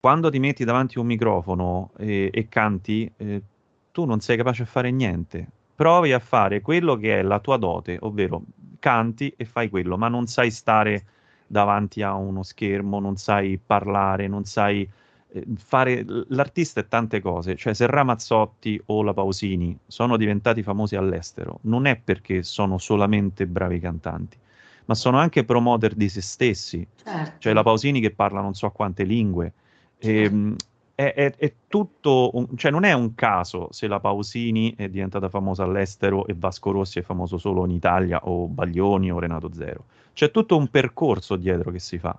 quando 0.00 0.30
ti 0.30 0.38
metti 0.38 0.64
davanti 0.64 0.96
a 0.96 1.00
un 1.00 1.08
microfono 1.08 1.90
e, 1.98 2.30
e 2.32 2.48
canti, 2.48 3.10
eh, 3.16 3.42
tu 3.90 4.04
non 4.04 4.20
sei 4.20 4.36
capace 4.36 4.62
a 4.62 4.66
fare 4.66 4.90
niente. 4.90 5.46
Provi 5.74 6.12
a 6.12 6.18
fare 6.18 6.60
quello 6.60 6.96
che 6.96 7.18
è 7.18 7.22
la 7.22 7.40
tua 7.40 7.56
dote, 7.56 7.98
ovvero 8.00 8.42
canti 8.78 9.32
e 9.36 9.44
fai 9.44 9.68
quello, 9.68 9.98
ma 9.98 10.08
non 10.08 10.26
sai 10.26 10.50
stare 10.50 11.04
davanti 11.46 12.02
a 12.02 12.14
uno 12.14 12.42
schermo, 12.42 12.98
non 12.98 13.16
sai 13.16 13.58
parlare, 13.64 14.26
non 14.26 14.44
sai 14.44 14.88
eh, 15.34 15.44
fare 15.56 16.04
l'artista 16.28 16.80
è 16.80 16.88
tante 16.88 17.20
cose, 17.20 17.56
cioè 17.56 17.74
se 17.74 17.86
Ramazzotti 17.86 18.80
o 18.86 19.02
la 19.02 19.14
Pausini 19.14 19.78
sono 19.86 20.16
diventati 20.16 20.62
famosi 20.62 20.96
all'estero, 20.96 21.58
non 21.62 21.86
è 21.86 21.96
perché 21.96 22.42
sono 22.42 22.78
solamente 22.78 23.46
bravi 23.46 23.80
cantanti, 23.80 24.36
ma 24.84 24.94
sono 24.94 25.18
anche 25.18 25.44
promoter 25.44 25.94
di 25.94 26.08
se 26.08 26.20
stessi. 26.20 26.86
Certo. 27.02 27.32
Cioè 27.38 27.52
la 27.52 27.62
Pausini 27.62 28.00
che 28.00 28.10
parla 28.10 28.40
non 28.40 28.54
so 28.54 28.70
quante 28.70 29.04
lingue. 29.04 29.52
Certo. 29.98 30.08
E, 30.08 30.22
ehm, 30.22 30.56
è, 30.94 31.14
è, 31.14 31.34
è, 31.36 31.52
tutto, 31.68 32.30
un, 32.34 32.48
cioè 32.56 32.70
non 32.70 32.84
è 32.84 32.92
un 32.92 33.14
caso 33.14 33.68
se 33.70 33.86
la 33.86 33.98
Pausini 33.98 34.74
è 34.76 34.88
diventata 34.88 35.28
famosa 35.28 35.64
all'estero 35.64 36.26
e 36.26 36.34
Vasco 36.36 36.70
Rossi 36.70 36.98
è 36.98 37.02
famoso 37.02 37.38
solo 37.38 37.64
in 37.64 37.70
Italia 37.72 38.20
o 38.24 38.46
Baglioni 38.46 39.10
o 39.10 39.18
Renato 39.18 39.52
Zero. 39.52 39.84
C'è 40.12 40.30
tutto 40.30 40.56
un 40.56 40.68
percorso 40.68 41.36
dietro 41.36 41.70
che 41.70 41.78
si 41.78 41.98
fa. 41.98 42.16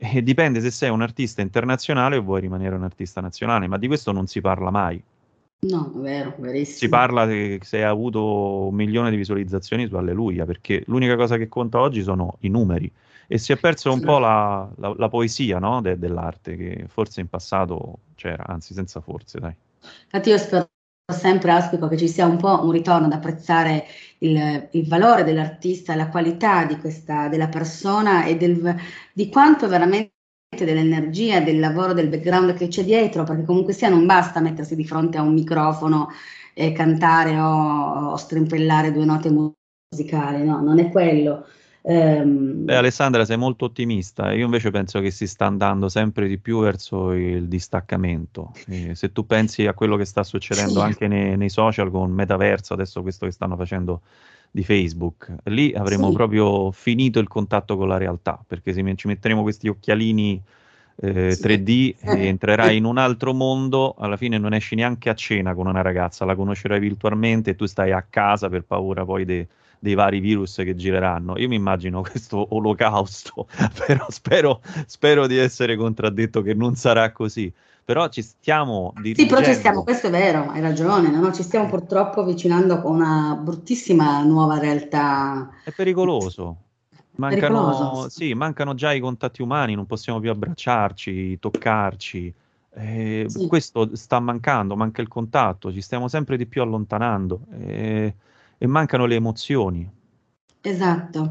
E 0.00 0.22
dipende 0.22 0.60
se 0.60 0.70
sei 0.70 0.90
un 0.90 1.02
artista 1.02 1.42
internazionale 1.42 2.16
o 2.16 2.22
vuoi 2.22 2.40
rimanere 2.40 2.76
un 2.76 2.84
artista 2.84 3.20
nazionale, 3.20 3.66
ma 3.66 3.78
di 3.78 3.88
questo 3.88 4.12
non 4.12 4.26
si 4.26 4.40
parla 4.40 4.70
mai. 4.70 5.02
No, 5.60 5.90
vero, 5.96 6.34
verissimo. 6.38 6.78
Si 6.78 6.88
parla 6.88 7.26
che 7.26 7.58
se 7.62 7.78
hai 7.78 7.82
avuto 7.82 8.68
un 8.68 8.74
milione 8.74 9.10
di 9.10 9.16
visualizzazioni 9.16 9.88
su 9.88 9.96
Alleluia, 9.96 10.44
perché 10.44 10.84
l'unica 10.86 11.16
cosa 11.16 11.36
che 11.36 11.48
conta 11.48 11.80
oggi 11.80 12.02
sono 12.02 12.36
i 12.40 12.48
numeri 12.48 12.90
e 13.26 13.38
si 13.38 13.52
è 13.52 13.56
perso 13.56 13.92
un 13.92 13.98
sì. 13.98 14.04
po' 14.04 14.18
la, 14.18 14.70
la, 14.76 14.94
la 14.96 15.08
poesia 15.08 15.58
no? 15.58 15.80
De, 15.80 15.98
dell'arte, 15.98 16.56
che 16.56 16.84
forse 16.88 17.20
in 17.20 17.28
passato 17.28 17.98
c'era, 18.14 18.44
anzi 18.46 18.72
senza 18.72 19.00
forse, 19.00 19.40
dai. 19.40 19.54
Infatti 20.04 20.28
io 20.28 20.38
spero 20.38 20.68
sempre, 21.12 21.50
auspico 21.50 21.88
che 21.88 21.96
ci 21.96 22.08
sia 22.08 22.26
un 22.26 22.36
po' 22.36 22.64
un 22.64 22.70
ritorno 22.70 23.06
ad 23.06 23.12
apprezzare 23.12 23.84
il, 24.18 24.68
il 24.72 24.86
valore 24.86 25.24
dell'artista, 25.24 25.96
la 25.96 26.08
qualità 26.08 26.66
di 26.66 26.78
questa, 26.78 27.28
della 27.28 27.48
persona 27.48 28.24
e 28.24 28.36
del, 28.36 28.76
di 29.12 29.28
quanto 29.28 29.66
veramente 29.66 30.17
dell'energia, 30.56 31.40
del 31.40 31.60
lavoro, 31.60 31.92
del 31.92 32.08
background 32.08 32.54
che 32.54 32.68
c'è 32.68 32.84
dietro, 32.84 33.24
perché 33.24 33.44
comunque 33.44 33.72
sia 33.72 33.88
non 33.88 34.06
basta 34.06 34.40
mettersi 34.40 34.74
di 34.76 34.84
fronte 34.84 35.18
a 35.18 35.22
un 35.22 35.34
microfono 35.34 36.08
e 36.54 36.72
cantare 36.72 37.38
o, 37.38 38.12
o 38.12 38.16
strimpellare 38.16 38.92
due 38.92 39.04
note 39.04 39.30
musicali, 39.30 40.44
no, 40.44 40.60
non 40.60 40.78
è 40.78 40.90
quello. 40.90 41.46
Um... 41.82 42.64
Beh, 42.64 42.76
Alessandra, 42.76 43.24
sei 43.24 43.36
molto 43.36 43.66
ottimista. 43.66 44.32
Io 44.32 44.44
invece 44.44 44.70
penso 44.70 45.00
che 45.00 45.10
si 45.10 45.26
sta 45.26 45.46
andando 45.46 45.88
sempre 45.88 46.26
di 46.26 46.38
più 46.38 46.60
verso 46.60 47.12
il 47.12 47.46
distaccamento. 47.46 48.52
E 48.66 48.94
se 48.94 49.12
tu 49.12 49.26
pensi 49.26 49.66
a 49.66 49.74
quello 49.74 49.96
che 49.96 50.04
sta 50.04 50.24
succedendo 50.24 50.80
sì. 50.80 50.80
anche 50.80 51.08
nei, 51.08 51.36
nei, 51.36 51.48
social 51.48 51.90
con 51.90 52.10
Metaverso, 52.10 52.74
adesso 52.74 53.02
questo 53.02 53.26
che 53.26 53.32
stanno 53.32 53.56
facendo 53.56 54.02
di 54.50 54.64
Facebook. 54.64 55.34
Lì 55.44 55.72
avremo 55.74 56.08
sì. 56.08 56.14
proprio 56.14 56.70
finito 56.72 57.18
il 57.18 57.28
contatto 57.28 57.76
con 57.76 57.88
la 57.88 57.96
realtà, 57.96 58.42
perché 58.46 58.72
se 58.72 58.94
ci 58.96 59.06
metteremo 59.06 59.42
questi 59.42 59.68
occhialini 59.68 60.42
eh, 61.00 61.34
sì. 61.34 61.46
3D 61.46 61.94
e 62.00 62.26
entrerai 62.26 62.76
in 62.76 62.84
un 62.84 62.98
altro 62.98 63.32
mondo, 63.32 63.94
alla 63.98 64.16
fine 64.16 64.38
non 64.38 64.52
esci 64.52 64.74
neanche 64.74 65.10
a 65.10 65.14
cena 65.14 65.54
con 65.54 65.66
una 65.66 65.82
ragazza, 65.82 66.24
la 66.24 66.34
conoscerai 66.34 66.80
virtualmente 66.80 67.50
e 67.50 67.56
tu 67.56 67.66
stai 67.66 67.92
a 67.92 68.04
casa 68.08 68.48
per 68.48 68.64
paura 68.64 69.04
poi 69.04 69.24
de- 69.24 69.46
dei 69.78 69.94
vari 69.94 70.20
virus 70.20 70.56
che 70.56 70.74
gireranno. 70.74 71.36
Io 71.38 71.48
mi 71.48 71.56
immagino 71.56 72.02
questo 72.02 72.54
olocausto, 72.54 73.46
però 73.86 74.06
spero, 74.08 74.60
spero 74.86 75.26
di 75.26 75.36
essere 75.36 75.76
contraddetto 75.76 76.42
che 76.42 76.54
non 76.54 76.74
sarà 76.74 77.12
così 77.12 77.52
però 77.88 78.06
ci 78.10 78.20
stiamo 78.20 78.92
dirigendo... 78.96 79.34
Sì, 79.34 79.40
però 79.40 79.50
ci 79.50 79.58
stiamo, 79.58 79.82
questo 79.82 80.08
è 80.08 80.10
vero, 80.10 80.50
hai 80.50 80.60
ragione, 80.60 81.08
no? 81.08 81.32
ci 81.32 81.42
stiamo 81.42 81.70
purtroppo 81.70 82.20
avvicinando 82.20 82.74
a 82.74 82.86
una 82.86 83.34
bruttissima 83.42 84.22
nuova 84.24 84.58
realtà. 84.58 85.48
È 85.64 85.70
pericoloso. 85.70 86.56
Mancano, 87.12 87.70
pericoloso. 87.70 88.08
Sì, 88.10 88.34
mancano 88.34 88.74
già 88.74 88.92
i 88.92 89.00
contatti 89.00 89.40
umani, 89.40 89.74
non 89.74 89.86
possiamo 89.86 90.20
più 90.20 90.28
abbracciarci, 90.30 91.38
toccarci. 91.38 92.34
Eh, 92.74 93.24
sì. 93.26 93.46
Questo 93.46 93.96
sta 93.96 94.20
mancando, 94.20 94.76
manca 94.76 95.00
il 95.00 95.08
contatto, 95.08 95.72
ci 95.72 95.80
stiamo 95.80 96.08
sempre 96.08 96.36
di 96.36 96.44
più 96.44 96.60
allontanando 96.60 97.40
eh, 97.58 98.14
e 98.58 98.66
mancano 98.66 99.06
le 99.06 99.14
emozioni. 99.14 99.90
Esatto, 100.60 101.30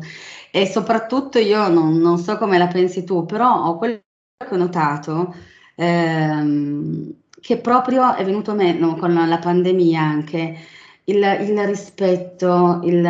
e 0.52 0.66
soprattutto 0.66 1.38
io 1.38 1.68
non, 1.68 1.98
non 1.98 2.18
so 2.18 2.38
come 2.38 2.58
la 2.58 2.68
pensi 2.68 3.04
tu, 3.04 3.26
però 3.26 3.66
ho 3.66 3.78
quello 3.78 4.02
che 4.38 4.54
ho 4.54 4.58
notato 4.58 5.36
ehm, 5.76 7.14
che 7.40 7.58
proprio 7.60 8.16
è 8.16 8.26
venuto 8.26 8.54
meno 8.54 8.96
con 8.96 9.14
la 9.14 9.38
pandemia 9.38 10.02
anche 10.02 10.58
il, 11.06 11.18
il 11.18 11.66
rispetto, 11.66 12.82
il, 12.84 13.06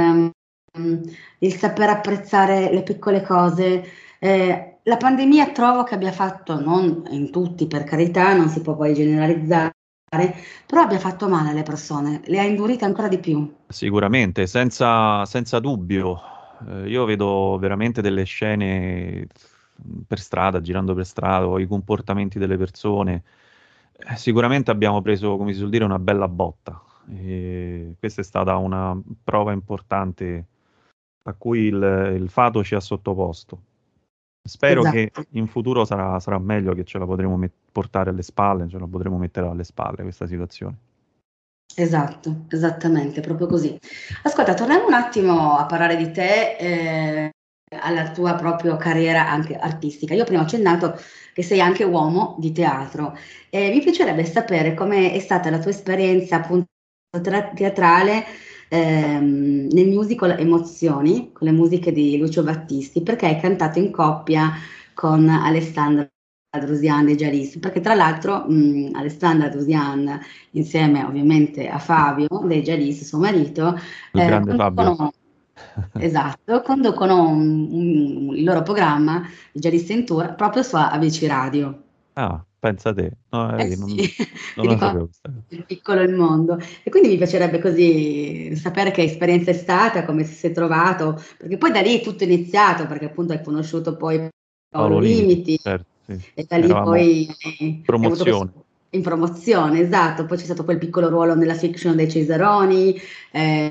um, 0.74 1.02
il, 1.40 1.54
saper 1.54 1.90
apprezzare 1.90 2.72
le 2.72 2.84
piccole 2.84 3.22
cose. 3.24 3.84
Eh, 4.20 4.80
la 4.84 4.98
pandemia 4.98 5.52
trovo 5.52 5.84
che 5.84 5.96
abbia 5.96 6.12
fatto, 6.12 6.60
non 6.60 7.04
in 7.10 7.32
tutti 7.32 7.68
per 7.68 7.84
carità, 7.84 8.36
non 8.36 8.50
si 8.50 8.62
può 8.62 8.76
poi 8.76 8.94
generalizzare, 8.94 9.74
però 10.66 10.84
abbia 10.84 11.00
fatto 11.00 11.28
male 11.28 11.50
alle 11.50 11.64
persone, 11.64 12.22
le 12.26 12.40
ha 12.40 12.44
indurite 12.44 12.86
ancora 12.86 13.10
di 13.10 13.20
più. 13.20 13.54
Sicuramente, 13.68 14.48
senza, 14.48 15.26
senza 15.26 15.60
dubbio. 15.60 16.22
Eh, 16.66 16.88
io 16.90 17.04
vedo 17.04 17.58
veramente 17.60 18.02
delle 18.02 18.24
scene 18.24 19.28
per 20.08 20.20
strada, 20.20 20.62
girando 20.62 20.94
per 20.94 21.06
strada, 21.06 21.60
i 21.60 21.68
comportamenti 21.68 22.40
delle 22.40 22.58
persone, 22.58 23.24
eh, 23.98 24.16
sicuramente 24.16 24.72
abbiamo 24.72 25.02
preso, 25.02 25.36
come 25.36 25.52
si 25.52 25.60
suol 25.60 25.70
dire, 25.70 25.84
una 25.84 26.00
bella 26.00 26.28
botta. 26.28 26.82
E 27.10 27.96
questa 28.00 28.22
è 28.22 28.24
stata 28.24 28.56
una 28.56 28.98
prova 29.24 29.52
importante 29.52 30.46
a 31.24 31.34
cui 31.34 31.64
il, 31.64 32.14
il 32.18 32.30
fato 32.30 32.64
ci 32.64 32.76
ha 32.76 32.80
sottoposto. 32.80 33.62
Spero 34.48 34.82
esatto. 34.82 34.96
che 34.96 35.12
in 35.32 35.48
futuro 35.48 35.86
sarà, 35.86 36.20
sarà, 36.20 36.40
meglio 36.40 36.74
che 36.74 36.84
ce 36.84 36.98
la 36.98 37.06
potremo 37.06 37.38
met- 37.38 37.54
portare 37.72 38.10
alle 38.10 38.24
spalle, 38.24 38.68
ce 38.68 38.80
la 38.80 38.88
potremo 38.88 39.18
mettere 39.18 39.48
alle 39.48 39.64
spalle 39.64 40.04
questa 40.04 40.28
situazione. 40.28 40.78
Esatto, 41.76 42.46
esattamente, 42.50 43.22
proprio 43.22 43.48
così. 43.48 43.78
Ascolta, 44.24 44.54
torniamo 44.54 44.88
un 44.88 44.94
attimo 44.94 45.58
a 45.58 45.66
parlare 45.66 45.96
di 45.96 46.12
te. 46.12 46.56
Eh, 46.58 47.32
alla 47.70 48.12
tua 48.12 48.36
propria 48.36 48.78
carriera 48.78 49.30
anche 49.30 49.56
artistica. 49.58 50.14
Io 50.14 50.24
prima 50.24 50.42
ho 50.42 50.46
accennato 50.46 50.98
che 51.34 51.44
sei 51.44 51.60
anche 51.60 51.84
uomo 51.84 52.36
di 52.40 52.52
teatro 52.52 53.18
e 53.50 53.70
mi 53.70 53.82
piacerebbe 53.82 54.24
sapere 54.26 54.74
come 54.74 55.12
è 55.12 55.20
stata 55.20 55.50
la 55.50 55.60
tua 55.60 55.72
esperienza 55.72 56.38
appunto 56.38 56.66
teatrale 57.56 58.24
ehm, 58.70 59.68
nel 59.72 59.88
musical 59.88 60.40
Emozioni 60.40 61.32
con 61.32 61.48
le 61.48 61.54
musiche 61.54 61.92
di 61.92 62.18
Lucio 62.18 62.44
Battisti 62.44 63.02
perché 63.02 63.28
hai 63.28 63.40
cantato 63.40 63.80
in 63.80 63.92
coppia 63.92 64.54
con 64.94 65.28
Alessandra 65.30 66.10
Drusian 66.60 67.06
dei 67.06 67.16
Jalis, 67.16 67.60
perché 67.60 67.82
tra 67.82 67.94
l'altro 67.94 68.46
mh, 68.48 68.92
Alessandra 68.94 69.50
Drusian 69.50 70.20
insieme 70.52 71.04
ovviamente 71.04 71.68
a 71.68 71.78
Fabio 71.78 72.28
dei 72.46 72.62
Jalis, 72.62 73.04
suo 73.04 73.20
marito, 73.20 73.78
il 74.14 74.22
eh, 74.22 74.26
grande 74.26 74.56
Fabio 74.56 75.12
Esatto, 76.00 76.62
conducono 76.62 77.30
un, 77.30 77.68
un, 77.72 78.36
il 78.36 78.44
loro 78.44 78.62
programma 78.62 79.24
Gialista 79.52 79.94
in 79.94 80.06
Tour 80.06 80.36
proprio 80.36 80.64
su 80.64 80.76
ABC 80.76 81.26
Radio. 81.28 81.84
Ah, 82.14 82.44
pensa 82.68 82.94
te, 82.94 83.12
no, 83.30 83.58
eh, 83.58 83.76
non, 83.76 83.90
sì. 83.90 84.14
non 84.56 84.66
lo 84.68 84.78
sapevo. 84.78 85.10
Il 85.50 85.64
piccolo 85.66 86.02
il 86.02 86.14
mondo. 86.14 86.60
E 86.84 86.90
quindi 86.90 87.10
mi 87.10 87.18
piacerebbe 87.18 87.60
così 87.60 88.56
sapere 88.56 88.92
che 88.92 89.04
esperienza 89.04 89.52
è 89.52 89.54
stata, 89.54 90.06
come 90.06 90.24
si 90.26 90.48
è 90.48 90.52
trovato, 90.52 91.22
perché 91.38 91.58
poi 91.58 91.72
da 91.72 91.82
lì 91.82 92.00
è 92.00 92.02
tutto 92.02 92.24
iniziato, 92.24 92.86
perché 92.86 93.06
appunto 93.06 93.34
hai 93.34 93.42
conosciuto 93.42 93.96
poi 93.96 94.18
Paolo, 94.18 94.30
Paolo 94.70 95.00
Limiti, 95.00 95.58
certo, 95.58 95.86
sì. 96.06 96.20
e 96.34 96.46
da 96.48 96.58
lì 96.58 96.66
Eravamo 96.66 96.86
poi... 96.86 97.36
Promozione. 97.84 98.52
In 98.92 99.02
promozione, 99.02 99.82
esatto, 99.82 100.26
poi 100.26 100.38
c'è 100.38 100.46
stato 100.46 100.64
quel 100.64 100.78
piccolo 100.78 101.10
ruolo 101.10 101.36
nella 101.36 101.56
fiction 101.56 101.96
dei 101.96 102.10
Cesaroni, 102.10 102.96
eh, 103.32 103.70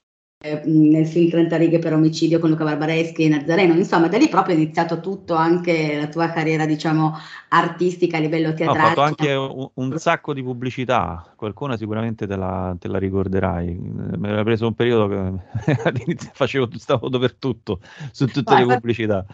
nel 0.65 1.07
film 1.07 1.31
30 1.31 1.57
righe 1.57 1.79
per 1.79 1.93
omicidio 1.93 2.39
con 2.39 2.51
Luca 2.51 2.65
Barbareschi 2.65 3.25
e 3.25 3.29
Nazareno, 3.29 3.75
insomma 3.75 4.09
da 4.09 4.17
lì 4.17 4.29
proprio 4.29 4.55
è 4.55 4.59
iniziato 4.59 5.01
tutto 5.01 5.35
anche 5.35 5.97
la 5.97 6.07
tua 6.09 6.31
carriera 6.31 6.67
diciamo 6.67 7.15
artistica 7.49 8.17
a 8.17 8.21
livello 8.21 8.55
teatrale. 8.55 8.79
Ho 8.79 8.87
fatto 8.89 9.01
anche 9.03 9.33
un, 9.33 9.69
un 9.75 9.99
sacco 9.99 10.35
di 10.35 10.43
pubblicità, 10.43 11.33
qualcuna 11.37 11.77
sicuramente 11.77 12.27
te 12.27 12.37
la, 12.37 12.77
te 12.79 12.89
la 12.89 12.99
ricorderai, 12.99 13.75
mi 13.75 14.29
era 14.29 14.43
preso 14.43 14.67
un 14.67 14.75
periodo 14.75 15.09
che 15.09 15.77
all'inizio 15.85 16.31
facevo, 16.33 16.69
stavo 16.77 17.09
dappertutto, 17.09 17.81
su 18.13 18.27
tutte 18.27 18.53
no, 18.53 18.65
le 18.65 18.75
pubblicità, 18.75 19.25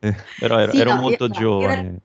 eh, 0.00 0.14
però 0.38 0.58
ero, 0.58 0.72
sì, 0.72 0.80
ero 0.80 0.94
no, 0.94 1.00
molto 1.00 1.24
io, 1.24 1.30
giovane. 1.30 2.00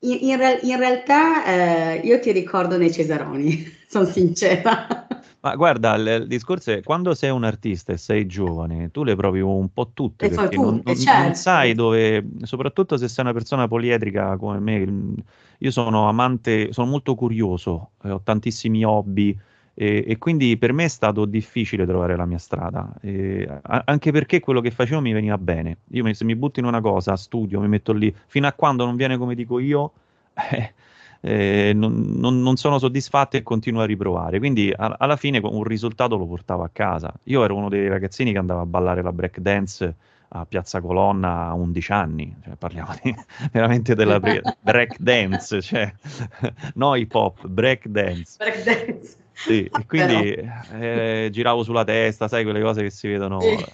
In, 0.00 0.18
in, 0.20 0.40
in 0.62 0.78
realtà 0.78 1.44
eh, 1.44 2.00
io 2.04 2.20
ti 2.20 2.30
ricordo 2.30 2.78
nei 2.78 2.92
Cesaroni, 2.92 3.66
sono 3.88 4.04
sincera. 4.04 5.07
Ma 5.40 5.54
guarda, 5.54 5.94
il, 5.94 6.26
discorso 6.26 6.72
è 6.72 6.82
quando 6.82 7.14
sei 7.14 7.30
un 7.30 7.44
artista 7.44 7.92
e 7.92 7.96
sei 7.96 8.26
giovane, 8.26 8.90
tu 8.90 9.04
le 9.04 9.14
provi 9.14 9.40
un 9.40 9.72
po' 9.72 9.90
tutte, 9.94 10.28
le 10.28 10.34
perché 10.34 10.56
non, 10.56 10.82
non, 10.84 10.96
certo. 10.96 11.22
non, 11.22 11.34
sai 11.34 11.74
dove, 11.74 12.26
soprattutto 12.42 12.96
se 12.96 13.06
sei 13.06 13.24
una 13.24 13.32
persona 13.32 13.68
poliedrica 13.68 14.36
come 14.36 14.58
me, 14.58 15.14
io 15.58 15.70
sono 15.70 16.08
amante, 16.08 16.72
sono 16.72 16.88
molto 16.88 17.14
curioso, 17.14 17.90
eh, 18.02 18.10
ho 18.10 18.20
tantissimi 18.20 18.84
hobby 18.84 19.38
e, 19.74 20.04
e, 20.08 20.18
quindi 20.18 20.56
per 20.56 20.72
me 20.72 20.84
è 20.84 20.88
stato 20.88 21.24
difficile 21.24 21.86
trovare 21.86 22.16
la 22.16 22.26
mia 22.26 22.38
strada, 22.38 22.92
e, 23.00 23.48
a, 23.62 23.82
anche 23.86 24.10
perché 24.10 24.40
quello 24.40 24.60
che 24.60 24.72
facevo 24.72 25.00
mi 25.00 25.12
veniva 25.12 25.38
bene. 25.38 25.78
Io 25.90 26.14
se 26.14 26.24
mi 26.24 26.34
butto 26.34 26.58
in 26.58 26.66
una 26.66 26.80
cosa, 26.80 27.14
studio, 27.14 27.60
mi 27.60 27.68
metto 27.68 27.92
lì, 27.92 28.12
fino 28.26 28.48
a 28.48 28.52
quando 28.52 28.84
non 28.84 28.96
viene 28.96 29.16
come 29.16 29.36
dico 29.36 29.60
io... 29.60 29.92
Eh, 30.50 30.72
eh, 31.20 31.72
non, 31.74 32.14
non, 32.16 32.42
non, 32.42 32.56
sono 32.56 32.78
soddisfatto 32.78 33.36
e 33.36 33.42
continuo 33.42 33.82
a 33.82 33.86
riprovare. 33.86 34.38
Quindi 34.38 34.72
a, 34.74 34.96
alla 34.98 35.16
fine 35.16 35.40
un 35.42 35.64
risultato 35.64 36.16
lo 36.16 36.26
portavo 36.26 36.62
a 36.62 36.70
casa. 36.72 37.12
Io 37.24 37.44
ero 37.44 37.56
uno 37.56 37.68
dei 37.68 37.88
ragazzini 37.88 38.32
che 38.32 38.38
andava 38.38 38.62
a 38.62 38.66
ballare 38.66 39.02
la 39.02 39.12
break 39.12 39.38
dance 39.40 39.94
a 40.30 40.44
Piazza 40.44 40.80
Colonna 40.80 41.46
a 41.46 41.54
11 41.54 41.92
anni, 41.92 42.36
cioè, 42.44 42.54
parliamo 42.56 42.94
di, 43.02 43.14
veramente 43.50 43.94
della 43.94 44.20
break 44.20 44.98
dance, 44.98 45.62
cioè, 45.62 45.90
no 46.74 46.94
hip 46.94 47.14
hop, 47.14 47.46
break 47.46 47.88
dance. 47.88 48.36
Break 48.36 48.62
dance. 48.62 49.16
Sì, 49.32 49.64
e 49.64 49.86
quindi 49.86 50.34
eh, 50.72 51.28
giravo 51.30 51.62
sulla 51.62 51.84
testa, 51.84 52.26
sai 52.28 52.42
quelle 52.42 52.60
cose 52.60 52.82
che 52.82 52.90
si 52.90 53.06
vedono 53.06 53.40
eh, 53.40 53.64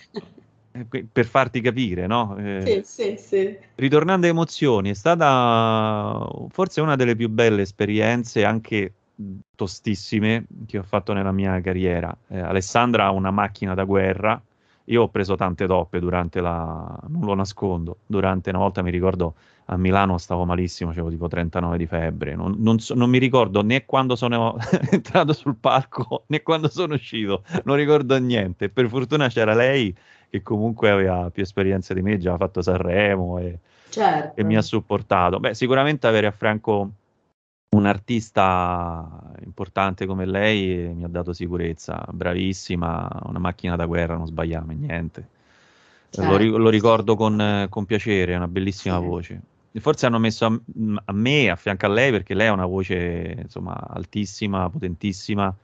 per 1.12 1.24
farti 1.24 1.60
capire, 1.60 2.06
no? 2.08 2.36
Eh, 2.36 2.82
sì, 2.84 3.14
sì, 3.14 3.16
sì. 3.16 3.58
Ritornando 3.76 4.26
a 4.26 4.30
emozioni, 4.30 4.90
è 4.90 4.94
stata 4.94 6.28
forse 6.48 6.80
una 6.80 6.96
delle 6.96 7.14
più 7.14 7.28
belle 7.28 7.62
esperienze, 7.62 8.44
anche 8.44 8.92
tostissime, 9.54 10.46
che 10.66 10.78
ho 10.78 10.82
fatto 10.82 11.12
nella 11.12 11.30
mia 11.30 11.60
carriera. 11.60 12.14
Eh, 12.26 12.40
Alessandra 12.40 13.04
ha 13.04 13.10
una 13.10 13.30
macchina 13.30 13.74
da 13.74 13.84
guerra, 13.84 14.40
io 14.86 15.02
ho 15.02 15.08
preso 15.08 15.36
tante 15.36 15.66
toppe 15.66 16.00
durante 16.00 16.40
la... 16.40 16.98
non 17.08 17.22
lo 17.22 17.34
nascondo, 17.34 17.98
durante 18.06 18.50
una 18.50 18.58
volta 18.58 18.82
mi 18.82 18.90
ricordo 18.90 19.34
a 19.66 19.76
Milano 19.76 20.18
stavo 20.18 20.44
malissimo, 20.44 20.90
avevo 20.90 21.08
tipo 21.08 21.26
39 21.26 21.78
di 21.78 21.86
febbre, 21.86 22.34
non, 22.34 22.56
non, 22.58 22.80
so, 22.80 22.94
non 22.94 23.08
mi 23.08 23.18
ricordo 23.18 23.62
né 23.62 23.86
quando 23.86 24.14
sono 24.14 24.56
entrato 24.90 25.32
sul 25.32 25.56
palco 25.56 26.24
né 26.26 26.42
quando 26.42 26.68
sono 26.68 26.94
uscito, 26.94 27.44
non 27.64 27.76
ricordo 27.76 28.18
niente. 28.18 28.68
Per 28.68 28.88
fortuna 28.88 29.28
c'era 29.28 29.54
lei 29.54 29.94
che 30.34 30.42
comunque 30.42 30.90
aveva 30.90 31.30
più 31.30 31.44
esperienza 31.44 31.94
di 31.94 32.02
me, 32.02 32.18
già 32.18 32.32
ha 32.32 32.36
fatto 32.36 32.60
Sanremo 32.60 33.38
e, 33.38 33.58
certo. 33.88 34.40
e 34.40 34.42
mi 34.42 34.56
ha 34.56 34.62
supportato. 34.62 35.38
Beh, 35.38 35.54
sicuramente 35.54 36.08
avere 36.08 36.26
a 36.26 36.32
fianco 36.32 36.90
un 37.76 37.86
artista 37.86 39.32
importante 39.44 40.06
come 40.06 40.26
lei 40.26 40.92
mi 40.92 41.04
ha 41.04 41.08
dato 41.08 41.32
sicurezza, 41.32 42.04
bravissima, 42.10 43.08
una 43.26 43.38
macchina 43.38 43.76
da 43.76 43.86
guerra, 43.86 44.16
non 44.16 44.26
sbagliamo 44.26 44.72
niente. 44.72 45.28
Certo. 46.10 46.36
Lo, 46.36 46.56
lo, 46.56 46.68
ricordo 46.68 47.14
con, 47.14 47.66
con, 47.68 47.84
piacere, 47.84 48.32
è 48.32 48.36
una 48.36 48.48
bellissima 48.48 48.98
sì. 48.98 49.04
voce. 49.04 49.40
Forse 49.78 50.06
hanno 50.06 50.18
messo 50.18 50.46
a, 50.46 50.60
a, 51.04 51.12
me 51.12 51.48
a 51.48 51.54
fianco 51.54 51.86
a 51.86 51.90
lei 51.90 52.10
perché 52.10 52.34
lei 52.34 52.48
ha 52.48 52.52
una 52.52 52.66
voce 52.66 53.36
insomma 53.40 53.86
altissima, 53.88 54.68
potentissima 54.68 55.54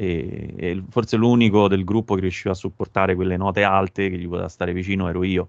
e, 0.00 0.54
e, 0.56 0.82
forse 0.90 1.16
l'unico 1.16 1.66
del 1.66 1.82
gruppo 1.82 2.14
che 2.14 2.20
riusciva 2.20 2.52
a 2.52 2.56
supportare 2.56 3.16
quelle 3.16 3.36
note 3.36 3.64
alte 3.64 4.08
che 4.08 4.16
gli 4.16 4.28
poteva 4.28 4.48
stare 4.48 4.72
vicino 4.72 5.08
ero 5.08 5.24
io 5.24 5.48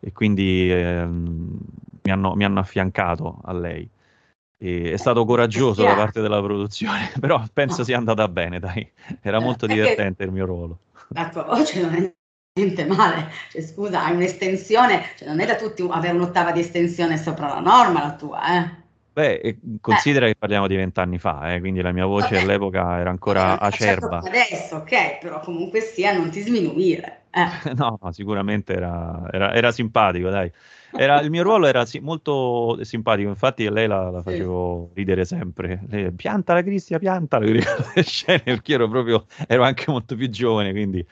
e 0.00 0.12
quindi 0.12 0.68
ehm, 0.72 1.58
mi, 2.02 2.10
hanno, 2.10 2.34
mi, 2.34 2.44
hanno, 2.44 2.58
affiancato 2.58 3.38
a 3.44 3.52
lei. 3.52 3.88
E 4.58 4.92
è 4.92 4.96
stato 4.96 5.24
coraggioso 5.24 5.82
da 5.84 5.94
parte 5.94 6.20
della 6.20 6.42
produzione, 6.42 7.12
però 7.20 7.40
penso 7.52 7.84
sia 7.84 7.96
andata 7.96 8.26
bene, 8.26 8.58
dai. 8.58 8.90
Era 9.20 9.38
molto 9.38 9.66
divertente 9.66 10.24
il 10.24 10.32
mio 10.32 10.46
ruolo. 10.46 10.78
La 11.10 11.28
tua 11.28 11.44
voce 11.44 11.80
non 11.80 11.94
è 11.94 12.12
niente 12.58 12.86
male, 12.86 13.30
cioè, 13.52 13.62
scusa, 13.62 14.04
hai 14.04 14.16
un'estensione, 14.16 15.02
cioè, 15.16 15.28
non 15.28 15.38
è 15.38 15.46
da 15.46 15.54
tutti 15.54 15.86
avere 15.88 16.14
un'ottava 16.14 16.50
di 16.50 16.60
estensione 16.60 17.18
sopra 17.18 17.48
la 17.48 17.60
norma 17.60 18.02
la 18.02 18.14
tua, 18.16 18.56
eh? 18.56 18.84
Beh, 19.16 19.56
considera 19.80 20.26
eh. 20.26 20.32
che 20.32 20.36
parliamo 20.36 20.66
di 20.66 20.76
vent'anni 20.76 21.18
fa, 21.18 21.54
eh, 21.54 21.60
quindi 21.60 21.80
la 21.80 21.90
mia 21.90 22.04
voce 22.04 22.34
okay. 22.34 22.42
all'epoca 22.42 22.98
era 22.98 23.08
ancora 23.08 23.58
acerba. 23.58 24.18
Adesso, 24.18 24.76
ok, 24.76 25.20
però 25.20 25.40
comunque 25.40 25.80
sia 25.80 26.12
non 26.12 26.28
ti 26.28 26.42
sminuire. 26.42 27.22
Eh. 27.30 27.72
no, 27.76 27.98
sicuramente 28.10 28.74
era, 28.74 29.26
era, 29.32 29.54
era 29.54 29.72
simpatico, 29.72 30.28
dai. 30.28 30.52
Era, 30.92 31.18
il 31.20 31.30
mio 31.30 31.42
ruolo 31.42 31.66
era 31.66 31.86
sì, 31.86 31.98
molto 31.98 32.84
simpatico, 32.84 33.30
infatti 33.30 33.64
a 33.64 33.70
lei 33.70 33.86
la, 33.86 34.10
la 34.10 34.20
facevo 34.20 34.88
sì. 34.88 34.98
ridere 34.98 35.24
sempre. 35.24 35.80
Lei, 35.88 36.12
pianta 36.12 36.52
la 36.52 36.62
Cristia, 36.62 36.98
pianta 36.98 37.38
le 37.38 37.62
scene, 38.04 38.42
perché 38.42 38.74
ero 38.74 38.86
proprio, 38.86 39.24
ero 39.46 39.62
anche 39.62 39.86
molto 39.88 40.14
più 40.14 40.28
giovane, 40.28 40.72
quindi 40.72 41.02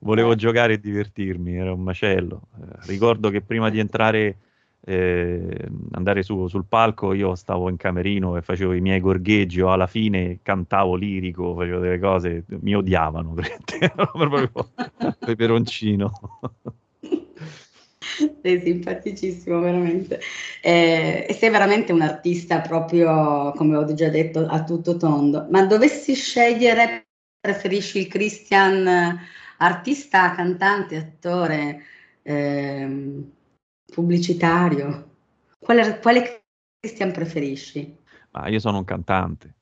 volevo 0.00 0.32
eh. 0.32 0.36
giocare 0.36 0.72
e 0.72 0.80
divertirmi, 0.80 1.54
era 1.54 1.72
un 1.72 1.82
macello. 1.82 2.48
Eh, 2.60 2.86
ricordo 2.88 3.30
che 3.30 3.40
prima 3.40 3.70
di 3.70 3.78
entrare 3.78 4.36
eh, 4.84 5.68
andare 5.92 6.22
su, 6.22 6.48
sul 6.48 6.64
palco, 6.68 7.12
io 7.12 7.34
stavo 7.34 7.68
in 7.68 7.76
camerino 7.76 8.36
e 8.36 8.42
facevo 8.42 8.72
i 8.72 8.80
miei 8.80 9.00
gorgheggi 9.00 9.60
o 9.60 9.70
alla 9.70 9.86
fine 9.86 10.40
cantavo 10.42 10.96
lirico, 10.96 11.54
facevo 11.54 11.78
delle 11.78 11.98
cose, 11.98 12.44
mi 12.60 12.74
odiavano, 12.74 13.34
ero 13.78 14.10
proprio 14.12 14.50
peperoncino. 15.18 16.40
Sei 18.42 18.60
simpaticissimo, 18.60 19.60
veramente. 19.60 20.20
Eh, 20.60 21.26
e 21.28 21.32
sei 21.32 21.50
veramente 21.50 21.92
un 21.92 22.02
artista 22.02 22.60
proprio, 22.60 23.52
come 23.52 23.76
ho 23.76 23.94
già 23.94 24.08
detto, 24.08 24.46
a 24.46 24.64
tutto 24.64 24.96
tondo. 24.96 25.46
Ma 25.50 25.64
dovessi 25.64 26.14
scegliere, 26.14 27.06
preferisci 27.40 28.00
il 28.00 28.08
Christian 28.08 29.18
artista, 29.58 30.34
cantante, 30.34 30.96
attore? 30.96 31.82
Eh, 32.22 33.24
pubblicitario? 33.92 35.10
Quale, 35.58 35.98
quale 36.00 36.44
Christian 36.80 37.12
preferisci? 37.12 37.96
Ah, 38.32 38.48
io 38.48 38.58
sono 38.58 38.78
un 38.78 38.84
cantante. 38.84 39.54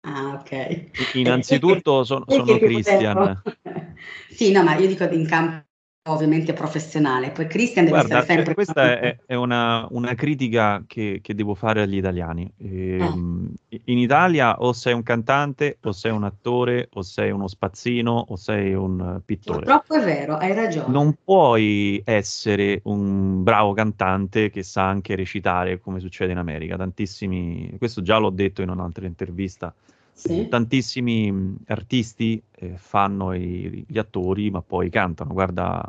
Ah, 0.00 0.40
ok. 0.40 1.14
Innanzitutto 1.14 2.04
sono, 2.04 2.24
sono 2.28 2.58
Christian. 2.58 3.42
sì, 4.30 4.52
no, 4.52 4.62
ma 4.62 4.76
io 4.76 4.86
dico 4.86 5.04
in 5.04 5.26
campo 5.26 5.66
ovviamente 6.06 6.52
professionale, 6.52 7.30
poi 7.30 7.46
Christian 7.46 7.86
deve 7.86 7.96
Guarda, 7.96 8.18
essere 8.18 8.34
sempre... 8.34 8.54
Questa 8.54 8.98
è, 9.00 9.16
è 9.24 9.34
una, 9.34 9.86
una, 9.90 10.14
critica 10.14 10.84
che, 10.86 11.20
che, 11.22 11.34
devo 11.34 11.54
fare 11.54 11.80
agli 11.80 11.96
italiani. 11.96 12.50
E, 12.58 12.98
eh. 12.98 13.80
In 13.84 13.98
Italia 13.98 14.60
o 14.60 14.74
sei 14.74 14.92
un 14.92 15.02
cantante, 15.02 15.78
o 15.82 15.92
sei 15.92 16.12
un 16.12 16.24
attore, 16.24 16.88
o 16.92 17.02
sei 17.02 17.30
uno 17.30 17.48
spazzino, 17.48 18.26
o 18.28 18.36
sei 18.36 18.74
un 18.74 19.22
pittore. 19.24 19.60
Purtroppo 19.60 19.94
è 19.94 20.04
vero, 20.04 20.36
hai 20.36 20.52
ragione. 20.52 20.92
Non 20.92 21.16
puoi 21.24 22.02
essere 22.04 22.80
un 22.84 23.42
bravo 23.42 23.72
cantante 23.72 24.50
che 24.50 24.62
sa 24.62 24.86
anche 24.86 25.14
recitare, 25.14 25.80
come 25.80 26.00
succede 26.00 26.32
in 26.32 26.38
America. 26.38 26.76
Tantissimi, 26.76 27.76
questo 27.78 28.02
già 28.02 28.18
l'ho 28.18 28.30
detto 28.30 28.60
in 28.60 28.68
un'altra 28.68 29.06
intervista, 29.06 29.72
sì. 30.14 30.48
Tantissimi 30.48 31.56
artisti 31.66 32.40
eh, 32.54 32.76
fanno 32.76 33.34
i, 33.34 33.84
gli 33.86 33.98
attori, 33.98 34.50
ma 34.50 34.62
poi 34.62 34.88
cantano. 34.88 35.32
Guarda 35.32 35.84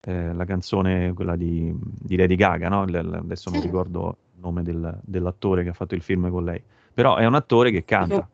eh, 0.00 0.32
la 0.32 0.44
canzone, 0.44 1.12
quella 1.12 1.36
di, 1.36 1.72
di 1.78 2.16
Lady 2.16 2.34
Gaga, 2.34 2.68
no? 2.68 2.84
L- 2.86 3.20
adesso 3.22 3.50
sì. 3.50 3.54
non 3.54 3.64
ricordo 3.64 4.16
il 4.34 4.40
nome 4.40 4.62
del, 4.62 4.98
dell'attore 5.02 5.62
che 5.62 5.68
ha 5.68 5.74
fatto 5.74 5.94
il 5.94 6.02
film 6.02 6.30
con 6.30 6.44
lei, 6.44 6.60
però 6.92 7.16
è 7.16 7.26
un 7.26 7.34
attore 7.34 7.70
che 7.70 7.84
canta. 7.84 8.26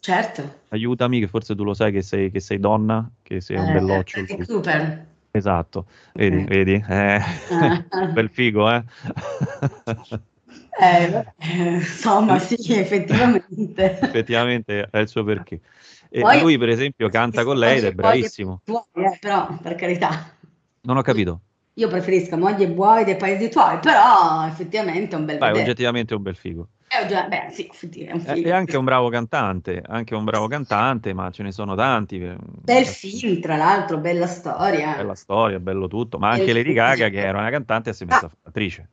Certo. 0.00 0.60
Aiutami, 0.68 1.20
che 1.20 1.28
forse 1.28 1.54
tu 1.54 1.64
lo 1.64 1.72
sai 1.72 1.90
che 1.92 2.02
sei, 2.02 2.30
che 2.30 2.40
sei 2.40 2.58
donna, 2.58 3.08
che 3.22 3.40
sei 3.40 3.56
un 3.56 3.68
eh, 3.68 3.72
belloccio. 3.72 4.22
Cooper. 4.46 5.06
Esatto, 5.30 5.86
vedi, 6.12 6.42
okay. 6.42 6.46
vedi? 6.46 6.84
Eh, 6.86 7.20
ah. 7.50 7.84
bel 8.12 8.28
figo, 8.28 8.70
eh? 8.70 8.84
Eh, 10.80 11.24
insomma, 11.76 12.38
sì, 12.38 12.56
effettivamente. 12.72 13.98
effettivamente 14.00 14.88
è 14.90 14.98
il 14.98 15.08
suo 15.08 15.24
perché. 15.24 15.60
E 16.08 16.20
poi, 16.20 16.40
lui, 16.40 16.58
per 16.58 16.68
esempio, 16.68 17.08
canta 17.08 17.44
con 17.44 17.58
lei 17.58 17.78
ed 17.78 17.84
è 17.84 17.92
bravissimo. 17.92 18.62
Vuoi, 18.64 18.82
eh, 18.92 19.16
però, 19.20 19.56
per 19.60 19.74
carità. 19.74 20.32
Non 20.82 20.96
ho 20.96 21.02
capito. 21.02 21.40
Io 21.74 21.88
preferisco 21.88 22.36
moglie 22.36 22.68
buoi 22.68 23.02
dei 23.02 23.16
paesi 23.16 23.48
tuoi, 23.48 23.80
però 23.80 24.46
effettivamente 24.46 25.16
è 25.16 25.18
un 25.18 25.24
bel 25.24 25.38
Beh, 25.38 25.50
oggettivamente 25.50 26.14
è 26.14 26.16
un 26.16 26.22
bel 26.22 26.36
figo. 26.36 26.68
È, 26.86 27.04
già, 27.06 27.26
beh, 27.26 27.48
sì, 27.50 27.68
è 28.04 28.12
un 28.12 28.20
figo. 28.20 28.48
È 28.48 28.52
anche 28.52 28.76
un 28.76 28.84
bravo 28.84 29.08
cantante, 29.08 29.82
anche 29.84 30.14
un 30.14 30.22
bravo 30.22 30.46
cantante, 30.46 31.12
ma 31.12 31.32
ce 31.32 31.42
ne 31.42 31.50
sono 31.50 31.74
tanti. 31.74 32.20
Bel 32.38 32.86
film, 32.86 33.40
tra 33.40 33.56
l'altro, 33.56 33.98
bella 33.98 34.28
storia. 34.28 34.94
Bella 34.94 35.16
storia, 35.16 35.58
bello 35.58 35.88
tutto, 35.88 36.18
ma 36.18 36.30
anche 36.30 36.52
Lady 36.52 36.72
Gaga, 36.72 37.08
che 37.08 37.18
era 37.18 37.38
una 37.38 37.50
cantante, 37.50 37.92
si 37.92 38.04
è 38.04 38.06
messa 38.06 38.26
ah. 38.26 38.36
attrice. 38.44 38.90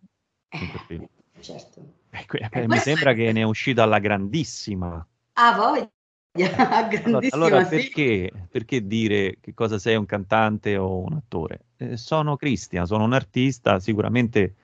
Eh, 0.50 1.10
certo. 1.42 1.82
Ecco, 2.10 2.38
eh, 2.38 2.68
mi 2.68 2.78
sembra 2.78 3.14
che 3.14 3.32
ne 3.34 3.42
è 3.42 3.44
uscita 3.44 3.84
alla 3.84 4.00
grandissima. 4.00 5.06
Ah, 5.34 5.56
voglia. 5.56 5.90
allora, 7.04 7.28
allora 7.32 7.66
perché, 7.66 8.32
perché, 8.50 8.88
dire 8.88 9.38
che 9.42 9.54
cosa 9.54 9.78
sei 9.78 9.96
un 9.96 10.06
cantante 10.06 10.78
o 10.78 11.00
un 11.00 11.14
attore? 11.14 11.66
Eh, 11.78 11.98
sono 11.98 12.38
Cristian, 12.38 12.86
sono 12.86 13.04
un 13.04 13.14
artista, 13.14 13.80
sicuramente 13.80 14.56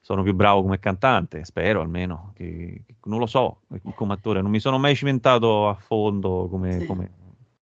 sono 0.00 0.22
più 0.22 0.34
bravo 0.34 0.62
come 0.62 0.78
cantante, 0.78 1.44
spero 1.44 1.80
almeno, 1.80 2.32
che, 2.34 2.82
che, 2.86 2.94
non 3.04 3.18
lo 3.18 3.26
so 3.26 3.62
come 3.94 4.12
attore, 4.12 4.42
non 4.42 4.50
mi 4.50 4.60
sono 4.60 4.78
mai 4.78 4.94
cimentato 4.94 5.68
a 5.68 5.74
fondo 5.74 6.46
come, 6.48 6.80
sì. 6.80 6.86
come, 6.86 7.10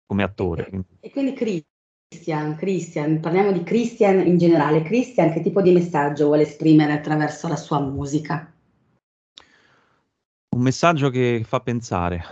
come 0.05 0.23
attore. 0.23 0.69
E, 0.69 0.85
e 1.01 1.11
quindi 1.11 1.33
Christian, 2.09 2.55
Christian, 2.55 3.21
parliamo 3.21 3.51
di 3.51 3.65
Christian 3.65 4.25
in 4.25 4.39
generale, 4.39 4.83
Christian 4.83 5.33
che 5.33 5.41
tipo 5.41 5.61
di 5.61 5.73
messaggio 5.73 6.27
vuole 6.27 6.43
esprimere 6.43 6.93
attraverso 6.93 7.49
la 7.49 7.57
sua 7.57 7.81
musica? 7.81 8.53
Un 10.55 10.63
messaggio 10.63 11.11
che 11.11 11.43
fa 11.45 11.61
pensare, 11.61 12.23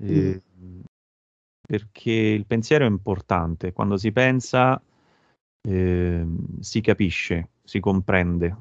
eh, 0.00 0.42
mm. 0.62 0.80
perché 1.66 2.12
il 2.12 2.46
pensiero 2.46 2.84
è 2.84 2.88
importante, 2.88 3.72
quando 3.72 3.96
si 3.96 4.12
pensa 4.12 4.80
eh, 5.68 6.26
si 6.60 6.80
capisce, 6.80 7.48
si 7.64 7.80
comprende 7.80 8.56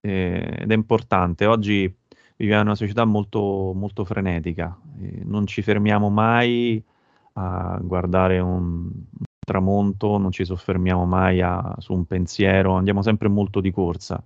eh, 0.00 0.60
ed 0.60 0.70
è 0.70 0.74
importante. 0.74 1.44
Oggi 1.44 1.94
viviamo 2.36 2.62
in 2.62 2.66
una 2.68 2.76
società 2.76 3.04
molto, 3.04 3.72
molto 3.74 4.06
frenetica, 4.06 4.76
eh, 4.98 5.20
non 5.24 5.46
ci 5.46 5.60
fermiamo 5.60 6.08
mai 6.08 6.82
a 7.34 7.78
guardare 7.82 8.38
un 8.38 8.90
tramonto, 9.44 10.18
non 10.18 10.30
ci 10.30 10.44
soffermiamo 10.44 11.04
mai 11.04 11.40
a, 11.40 11.74
su 11.78 11.92
un 11.92 12.04
pensiero, 12.04 12.74
andiamo 12.74 13.02
sempre 13.02 13.28
molto 13.28 13.60
di 13.60 13.70
corsa. 13.70 14.22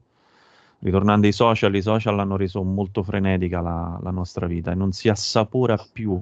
Ritornando 0.81 1.27
ai 1.27 1.33
social, 1.33 1.75
i 1.75 1.83
social 1.83 2.19
hanno 2.21 2.37
reso 2.37 2.63
molto 2.63 3.03
frenetica 3.03 3.61
la, 3.61 3.99
la 4.03 4.11
nostra 4.11 4.47
vita 4.47 4.73
e 4.73 4.75
non 4.75 4.93
si 4.93 5.09
assapora 5.09 5.79
più 5.79 6.21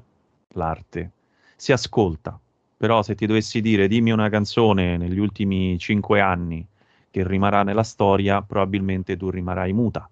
l'arte, 0.54 1.10
si 1.56 1.72
ascolta. 1.72 2.38
Però 2.76 3.02
se 3.02 3.14
ti 3.14 3.26
dovessi 3.26 3.60
dire 3.60 3.88
dimmi 3.88 4.10
una 4.12 4.28
canzone 4.28 4.96
negli 4.96 5.18
ultimi 5.18 5.78
cinque 5.78 6.20
anni 6.20 6.66
che 7.10 7.26
rimarrà 7.26 7.62
nella 7.62 7.82
storia, 7.82 8.42
probabilmente 8.42 9.16
tu 9.16 9.30
rimarrai 9.30 9.72
muta. 9.72 10.08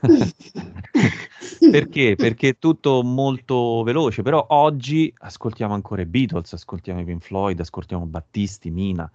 Perché? 1.70 2.14
Perché 2.16 2.48
è 2.50 2.58
tutto 2.58 3.02
molto 3.02 3.82
veloce, 3.82 4.22
però 4.22 4.44
oggi 4.50 5.12
ascoltiamo 5.16 5.74
ancora 5.74 6.02
i 6.02 6.06
Beatles, 6.06 6.52
ascoltiamo 6.52 7.00
i 7.00 7.04
Pink 7.04 7.22
Floyd, 7.22 7.58
ascoltiamo 7.58 8.04
Battisti, 8.06 8.70
Mina, 8.70 9.10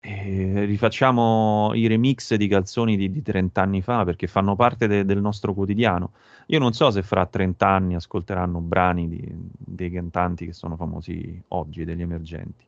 e 0.00 0.64
rifacciamo 0.64 1.72
i 1.74 1.86
remix 1.86 2.34
di 2.34 2.48
canzoni 2.48 2.96
di, 2.96 3.10
di 3.10 3.22
30 3.22 3.60
anni 3.60 3.82
fa 3.82 4.04
perché 4.04 4.26
fanno 4.26 4.56
parte 4.56 4.86
de, 4.86 5.04
del 5.04 5.20
nostro 5.20 5.52
quotidiano. 5.52 6.12
Io 6.46 6.58
non 6.58 6.72
so 6.72 6.90
se 6.90 7.02
fra 7.02 7.26
30 7.26 7.66
anni 7.68 7.94
ascolteranno 7.94 8.60
brani 8.60 9.08
di, 9.08 9.22
dei 9.56 9.90
cantanti 9.90 10.46
che 10.46 10.52
sono 10.52 10.76
famosi 10.76 11.40
oggi, 11.48 11.84
degli 11.84 12.02
emergenti. 12.02 12.64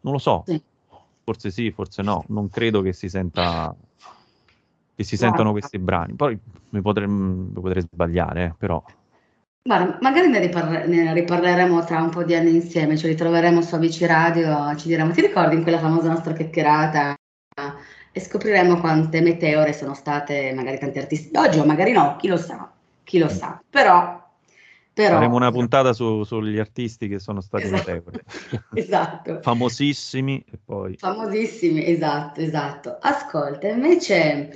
Non 0.00 0.14
lo 0.14 0.18
so, 0.18 0.42
sì 0.46 0.60
forse 1.30 1.50
sì, 1.50 1.70
forse 1.70 2.02
no, 2.02 2.24
non 2.28 2.48
credo 2.48 2.82
che 2.82 2.92
si 2.92 3.08
senta 3.08 3.74
che 4.94 5.04
si 5.04 5.16
sentano 5.16 5.52
questi 5.52 5.78
brani. 5.78 6.14
Poi 6.14 6.38
mi 6.70 6.80
potrei, 6.80 7.08
mi 7.08 7.52
potrei 7.52 7.82
sbagliare, 7.82 8.44
eh, 8.44 8.54
però. 8.56 8.82
Guarda, 9.62 9.98
magari 10.00 10.28
ne, 10.28 10.40
riparle- 10.40 10.86
ne, 10.86 11.12
riparleremo 11.12 11.84
tra 11.84 12.00
un 12.00 12.10
po' 12.10 12.24
di 12.24 12.34
anni 12.34 12.54
insieme, 12.54 12.96
ci 12.96 13.06
ritroveremo 13.06 13.60
su 13.62 13.74
Amici 13.74 14.06
Radio, 14.06 14.74
ci 14.76 14.88
diremo, 14.88 15.12
ti 15.12 15.20
ricordi 15.20 15.56
in 15.56 15.62
quella 15.62 15.78
famosa 15.78 16.08
nostra 16.08 16.32
chiacchierata? 16.32 17.14
E 18.12 18.20
scopriremo 18.20 18.80
quante 18.80 19.20
meteore 19.20 19.72
sono 19.72 19.94
state 19.94 20.52
magari 20.54 20.78
tanti 20.78 20.98
artisti 20.98 21.36
oggi 21.36 21.58
o 21.58 21.64
magari 21.64 21.92
no, 21.92 22.16
chi 22.16 22.28
lo 22.28 22.36
sa, 22.36 22.72
chi 23.04 23.18
lo 23.18 23.28
sa. 23.28 23.62
Però 23.68 24.20
però... 24.92 25.14
Faremo 25.14 25.36
una 25.36 25.50
puntata 25.50 25.92
su, 25.92 26.24
sugli 26.24 26.58
artisti 26.58 27.08
che 27.08 27.18
sono 27.18 27.40
stati 27.40 27.64
esatto. 27.64 27.76
notevoli. 27.76 28.20
esatto. 28.74 29.40
Famosissimi 29.40 30.44
e 30.46 30.58
poi... 30.62 30.96
Famosissimi, 30.96 31.86
esatto, 31.86 32.40
esatto. 32.40 32.98
Ascolta, 33.00 33.68
invece 33.68 34.50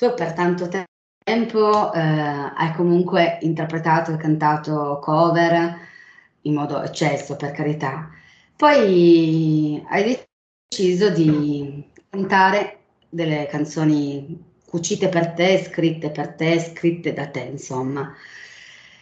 tu 0.00 0.14
per 0.14 0.32
tanto 0.32 0.66
tempo 1.22 1.92
eh, 1.92 2.00
hai 2.00 2.72
comunque 2.72 3.36
interpretato 3.42 4.14
e 4.14 4.16
cantato 4.16 4.98
cover 4.98 5.76
in 6.42 6.54
modo 6.54 6.82
eccesso, 6.82 7.36
per 7.36 7.50
carità. 7.50 8.08
Poi 8.56 9.84
hai 9.90 10.18
deciso 10.70 11.10
di 11.10 11.84
cantare 12.08 12.78
delle 13.10 13.46
canzoni 13.50 14.42
cucite 14.66 15.10
per 15.10 15.34
te, 15.34 15.62
scritte 15.64 16.10
per 16.10 16.32
te, 16.32 16.58
scritte 16.60 17.12
da 17.12 17.28
te, 17.28 17.40
insomma. 17.40 18.14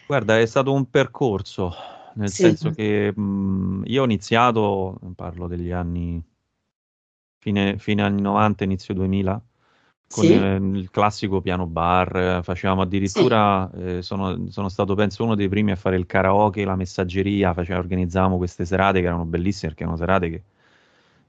Guarda, 0.05 0.37
è 0.37 0.45
stato 0.45 0.73
un 0.73 0.89
percorso, 0.89 1.73
nel 2.15 2.27
Sì. 2.27 2.43
senso 2.43 2.71
che 2.71 3.13
mh, 3.15 3.83
io 3.85 4.01
ho 4.01 4.05
iniziato, 4.05 4.99
parlo 5.15 5.47
degli 5.47 5.71
anni, 5.71 6.21
fine, 7.37 7.77
fine 7.77 8.01
anni 8.01 8.21
90, 8.21 8.65
inizio 8.65 8.93
2000, 8.93 9.41
con 10.11 10.23
Sì. 10.23 10.31
il 10.33 10.89
classico 10.91 11.39
piano 11.39 11.67
bar, 11.67 12.41
facevamo 12.43 12.81
Sì. 12.81 12.87
addirittura, 12.87 13.69
eh, 13.71 14.01
sono, 14.01 14.47
sono 14.49 14.67
stato 14.67 14.95
penso 14.95 15.23
uno 15.23 15.35
dei 15.35 15.47
primi 15.47 15.71
a 15.71 15.75
fare 15.75 15.97
il 15.97 16.07
karaoke, 16.07 16.65
la 16.65 16.75
messaggeria, 16.75 17.53
face- 17.53 17.75
organizzavamo 17.75 18.37
queste 18.37 18.65
serate 18.65 19.01
che 19.01 19.05
erano 19.05 19.25
bellissime 19.25 19.69
perché 19.69 19.83
erano 19.83 19.97
serate 19.97 20.29
che 20.29 20.41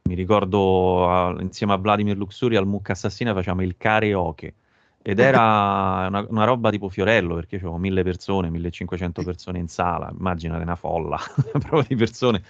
mi 0.02 0.14
ricordo 0.14 1.10
a- 1.10 1.36
insieme 1.40 1.74
a 1.74 1.76
Vladimir 1.76 2.16
Luxuri 2.16 2.56
al 2.56 2.66
Mucca 2.66 2.92
Assassina 2.92 3.34
facciamo 3.34 3.62
il 3.62 3.76
karaoke. 3.76 4.54
Ed 5.02 5.18
era 5.18 6.06
una, 6.08 6.26
una, 6.28 6.44
roba 6.44 6.70
tipo 6.70 6.90
Fiorello, 6.90 7.34
perché 7.34 7.56
c'erano 7.56 7.78
mille 7.78 8.02
persone, 8.02 8.50
1500 8.50 9.22
persone 9.22 9.58
in 9.58 9.68
sala, 9.68 10.12
immaginate 10.16 10.62
una 10.62 10.76
folla 10.76 11.18
proprio 11.52 11.84
di 11.88 11.96
persone. 11.96 12.42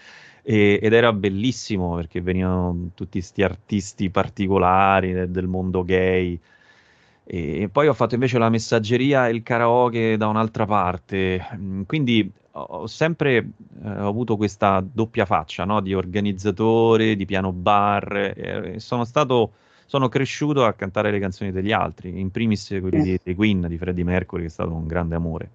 E, 0.43 0.79
ed 0.83 0.93
era 0.93 1.13
bellissimo 1.13 1.95
perché 1.95 2.21
venivano 2.21 2.91
tutti 2.95 3.19
questi 3.19 3.43
artisti 3.43 4.11
particolari 4.11 5.13
del, 5.13 5.31
del 5.31 5.47
mondo 5.47 5.85
gay. 5.85 6.39
E, 7.25 7.63
e, 7.63 7.69
poi 7.69 7.89
ho 7.89 7.95
fatto 7.95 8.15
invece 8.15 8.39
la 8.39 8.49
messaggeria 8.49 9.29
e 9.29 9.33
il 9.33 9.43
karaoke 9.43 10.17
da 10.17 10.27
un'altra 10.27 10.67
parte. 10.67 11.45
Quindi 11.87 12.31
ho 12.53 12.87
sempre 12.87 13.37
eh, 13.37 13.89
ho 13.89 14.09
avuto 14.09 14.37
questa 14.37 14.85
doppia 14.85 15.25
faccia 15.25 15.65
no? 15.65 15.81
di 15.81 15.95
organizzatore, 15.95 17.17
di 17.17 17.27
piano 17.27 17.53
bar. 17.53 18.33
E 18.37 18.75
sono 18.81 19.05
stato 19.05 19.53
sono 19.91 20.09
cresciuto 20.09 20.65
a 20.65 20.73
cantare 20.75 21.11
le 21.11 21.19
canzoni 21.19 21.51
degli 21.51 21.73
altri, 21.73 22.21
in 22.21 22.31
primis 22.31 22.69
quelli 22.81 23.03
di, 23.03 23.21
di 23.21 23.35
Queen, 23.35 23.67
di 23.67 23.77
Freddie 23.77 24.05
Mercury, 24.05 24.43
che 24.43 24.47
è 24.47 24.51
stato 24.51 24.73
un 24.73 24.87
grande 24.87 25.17
amore. 25.17 25.51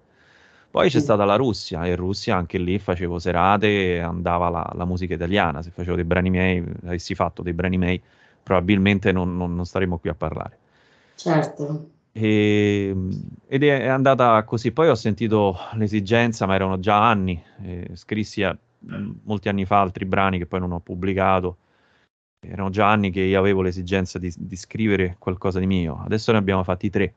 Poi 0.76 0.90
c'è 0.90 1.00
stata 1.00 1.24
la 1.24 1.36
Russia, 1.36 1.86
e 1.86 1.88
in 1.88 1.96
Russia 1.96 2.36
anche 2.36 2.58
lì 2.58 2.78
facevo 2.78 3.18
serate 3.18 3.94
e 3.94 3.98
andava 3.98 4.50
la, 4.50 4.72
la, 4.74 4.84
musica 4.84 5.14
italiana. 5.14 5.62
Se 5.62 5.70
facevo 5.70 5.96
dei 5.96 6.04
brani 6.04 6.28
miei, 6.28 6.62
avessi 6.84 7.14
fatto 7.14 7.40
dei 7.40 7.54
brani 7.54 7.78
miei, 7.78 7.98
probabilmente 8.42 9.10
non, 9.10 9.38
non, 9.38 9.54
non 9.54 9.64
staremmo 9.64 9.96
qui 9.96 10.10
a 10.10 10.14
parlare. 10.14 10.58
Certo. 11.14 11.92
E, 12.12 12.94
ed 13.46 13.62
è 13.62 13.86
andata 13.86 14.42
così. 14.44 14.70
Poi 14.70 14.90
ho 14.90 14.94
sentito 14.94 15.56
l'esigenza, 15.76 16.44
ma 16.44 16.56
erano 16.56 16.78
già 16.78 17.08
anni, 17.08 17.42
eh, 17.62 17.88
scrissi 17.94 18.42
a, 18.42 18.54
molti 19.22 19.48
anni 19.48 19.64
fa 19.64 19.80
altri 19.80 20.04
brani 20.04 20.36
che 20.36 20.44
poi 20.44 20.60
non 20.60 20.72
ho 20.72 20.80
pubblicato 20.80 21.56
erano 22.38 22.68
già 22.68 22.90
anni 22.90 23.10
che 23.10 23.22
io 23.22 23.38
avevo 23.38 23.62
l'esigenza 23.62 24.18
di, 24.18 24.30
di 24.36 24.56
scrivere 24.56 25.16
qualcosa 25.18 25.58
di 25.58 25.66
mio. 25.66 26.02
Adesso 26.04 26.32
ne 26.32 26.38
abbiamo 26.38 26.62
fatti 26.62 26.90
tre. 26.90 27.14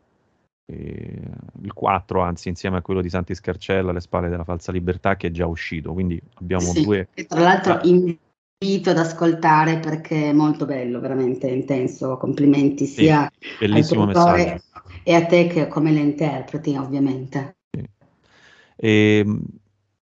E 0.71 1.19
il 1.63 1.73
4, 1.73 2.21
anzi, 2.21 2.47
insieme 2.47 2.77
a 2.77 2.81
quello 2.81 3.01
di 3.01 3.09
Santi 3.09 3.33
Scarcella, 3.33 3.89
alle 3.89 4.01
spalle 4.01 4.29
della 4.29 4.43
falsa 4.43 4.71
libertà, 4.71 5.15
che 5.15 5.27
è 5.27 5.31
già 5.31 5.47
uscito. 5.47 5.93
Quindi 5.93 6.21
abbiamo 6.35 6.61
sì, 6.61 6.83
due. 6.83 7.07
E 7.15 7.25
tra 7.25 7.39
l'altro 7.39 7.79
invito 7.81 8.91
ad 8.91 8.99
ascoltare 8.99 9.79
perché 9.79 10.29
è 10.29 10.31
molto 10.31 10.67
bello, 10.67 10.99
veramente 10.99 11.47
intenso. 11.47 12.17
Complimenti 12.17 12.85
sia 12.85 13.27
sì, 13.39 13.55
bellissimo 13.57 14.05
messaggio. 14.05 14.61
e 15.01 15.15
a 15.15 15.25
te 15.25 15.47
che 15.47 15.67
come 15.67 15.91
le 15.91 16.01
interpreti, 16.01 16.75
ovviamente. 16.75 17.55
Sì. 17.71 17.83
E, 18.75 19.23
ehm, 19.25 19.41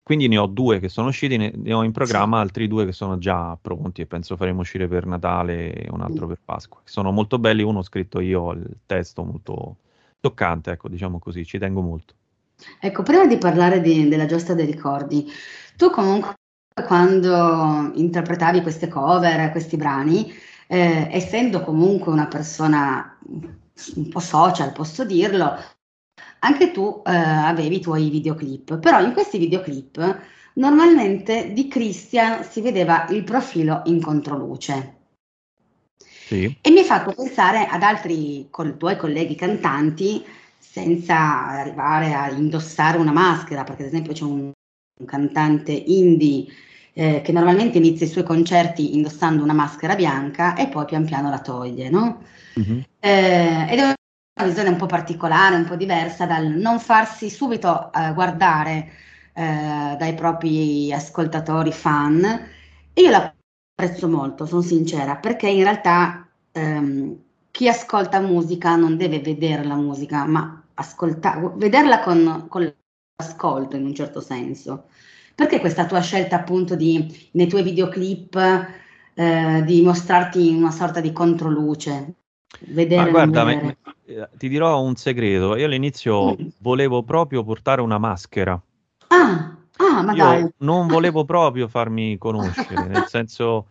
quindi 0.02 0.28
ne 0.28 0.38
ho 0.38 0.46
due 0.46 0.80
che 0.80 0.88
sono 0.88 1.08
usciti, 1.08 1.36
ne, 1.36 1.52
ne 1.54 1.72
ho 1.74 1.82
in 1.82 1.92
programma 1.92 2.40
altri 2.40 2.68
due 2.68 2.86
che 2.86 2.92
sono 2.92 3.18
già 3.18 3.56
pronti 3.60 4.00
e 4.00 4.06
penso 4.06 4.36
faremo 4.36 4.60
uscire 4.60 4.88
per 4.88 5.04
Natale 5.04 5.74
e 5.74 5.90
un 5.90 6.00
altro 6.00 6.26
per 6.26 6.38
Pasqua. 6.42 6.80
Sono 6.84 7.10
molto 7.10 7.38
belli, 7.38 7.62
uno 7.62 7.80
ho 7.80 7.82
scritto 7.82 8.20
io, 8.20 8.52
il 8.52 8.78
testo 8.86 9.24
molto 9.24 9.76
toccante, 10.24 10.70
ecco, 10.70 10.88
diciamo 10.88 11.18
così, 11.18 11.44
ci 11.44 11.58
tengo 11.58 11.82
molto. 11.82 12.14
Ecco, 12.80 13.02
prima 13.02 13.26
di 13.26 13.36
parlare 13.36 13.82
di, 13.82 14.08
della 14.08 14.24
giostra 14.24 14.54
dei 14.54 14.64
ricordi, 14.64 15.30
tu 15.76 15.90
comunque 15.90 16.36
quando 16.86 17.90
interpretavi 17.92 18.62
queste 18.62 18.88
cover, 18.88 19.50
questi 19.50 19.76
brani, 19.76 20.32
eh, 20.66 21.08
essendo 21.10 21.60
comunque 21.60 22.10
una 22.10 22.26
persona 22.26 23.18
un 23.96 24.08
po' 24.08 24.20
social, 24.20 24.72
posso 24.72 25.04
dirlo, 25.04 25.58
anche 26.38 26.70
tu 26.70 27.02
eh, 27.04 27.12
avevi 27.12 27.76
i 27.76 27.80
tuoi 27.80 28.08
videoclip, 28.08 28.78
però 28.78 29.02
in 29.02 29.12
questi 29.12 29.36
videoclip 29.36 30.20
normalmente 30.54 31.52
di 31.52 31.68
Christian 31.68 32.44
si 32.44 32.62
vedeva 32.62 33.06
il 33.10 33.24
profilo 33.24 33.82
in 33.84 34.00
controluce. 34.00 35.03
Sì. 36.26 36.56
E 36.60 36.70
mi 36.70 36.80
ha 36.80 36.84
fatto 36.84 37.12
pensare 37.12 37.66
ad 37.66 37.82
altri 37.82 38.48
co- 38.50 38.76
tuoi 38.76 38.96
colleghi 38.96 39.34
cantanti 39.34 40.24
senza 40.58 41.46
arrivare 41.46 42.14
a 42.14 42.30
indossare 42.30 42.98
una 42.98 43.12
maschera, 43.12 43.62
perché 43.64 43.82
ad 43.82 43.88
esempio 43.88 44.12
c'è 44.12 44.24
un, 44.24 44.50
un 45.00 45.06
cantante 45.06 45.72
indie 45.72 46.46
eh, 46.94 47.20
che 47.22 47.32
normalmente 47.32 47.78
inizia 47.78 48.06
i 48.06 48.08
suoi 48.08 48.24
concerti 48.24 48.94
indossando 48.94 49.42
una 49.42 49.52
maschera 49.52 49.94
bianca 49.94 50.54
e 50.54 50.68
poi 50.68 50.86
pian 50.86 51.04
piano 51.04 51.28
la 51.28 51.40
toglie, 51.40 51.90
no? 51.90 52.22
Mm-hmm. 52.58 52.78
Eh, 53.00 53.66
ed 53.70 53.78
è 53.78 53.82
una 53.82 54.48
visione 54.48 54.70
un 54.70 54.76
po' 54.76 54.86
particolare, 54.86 55.56
un 55.56 55.64
po' 55.64 55.76
diversa 55.76 56.24
dal 56.24 56.46
non 56.46 56.80
farsi 56.80 57.28
subito 57.28 57.92
eh, 57.92 58.12
guardare 58.14 58.90
eh, 59.34 59.96
dai 59.98 60.14
propri 60.14 60.92
ascoltatori 60.92 61.72
fan. 61.72 62.24
E 62.94 63.00
io 63.02 63.10
la 63.10 63.34
apprezzo 63.74 64.08
molto, 64.08 64.46
sono 64.46 64.62
sincera, 64.62 65.16
perché 65.16 65.48
in 65.48 65.64
realtà 65.64 66.28
ehm, 66.52 67.16
chi 67.50 67.68
ascolta 67.68 68.20
musica 68.20 68.76
non 68.76 68.96
deve 68.96 69.20
vedere 69.20 69.64
la 69.64 69.74
musica, 69.74 70.24
ma 70.24 70.62
ascolta- 70.74 71.52
vederla 71.56 72.00
con, 72.00 72.46
con 72.48 72.72
l'ascolto 73.16 73.76
in 73.76 73.84
un 73.84 73.94
certo 73.94 74.20
senso. 74.20 74.84
Perché 75.34 75.58
questa 75.58 75.86
tua 75.86 76.00
scelta 76.00 76.36
appunto 76.36 76.76
di, 76.76 77.28
nei 77.32 77.48
tuoi 77.48 77.64
videoclip 77.64 78.36
eh, 79.14 79.62
di 79.64 79.82
mostrarti 79.82 80.48
in 80.50 80.56
una 80.56 80.70
sorta 80.70 81.00
di 81.00 81.12
controluce? 81.12 82.14
Vedere, 82.60 83.10
Ma 83.10 83.10
guarda, 83.10 83.44
me, 83.44 83.76
eh, 84.04 84.28
ti 84.36 84.48
dirò 84.48 84.80
un 84.80 84.94
segreto. 84.94 85.56
Io 85.56 85.66
all'inizio 85.66 86.36
mm. 86.40 86.46
volevo 86.58 87.02
proprio 87.02 87.42
portare 87.42 87.80
una 87.80 87.98
maschera. 87.98 88.60
Ah, 89.08 89.56
ah 89.76 90.02
ma 90.02 90.12
Io 90.12 90.24
dai. 90.24 90.52
non 90.58 90.86
volevo 90.88 91.24
proprio 91.24 91.68
farmi 91.68 92.18
conoscere, 92.18 92.86
nel 92.86 93.06
senso 93.08 93.66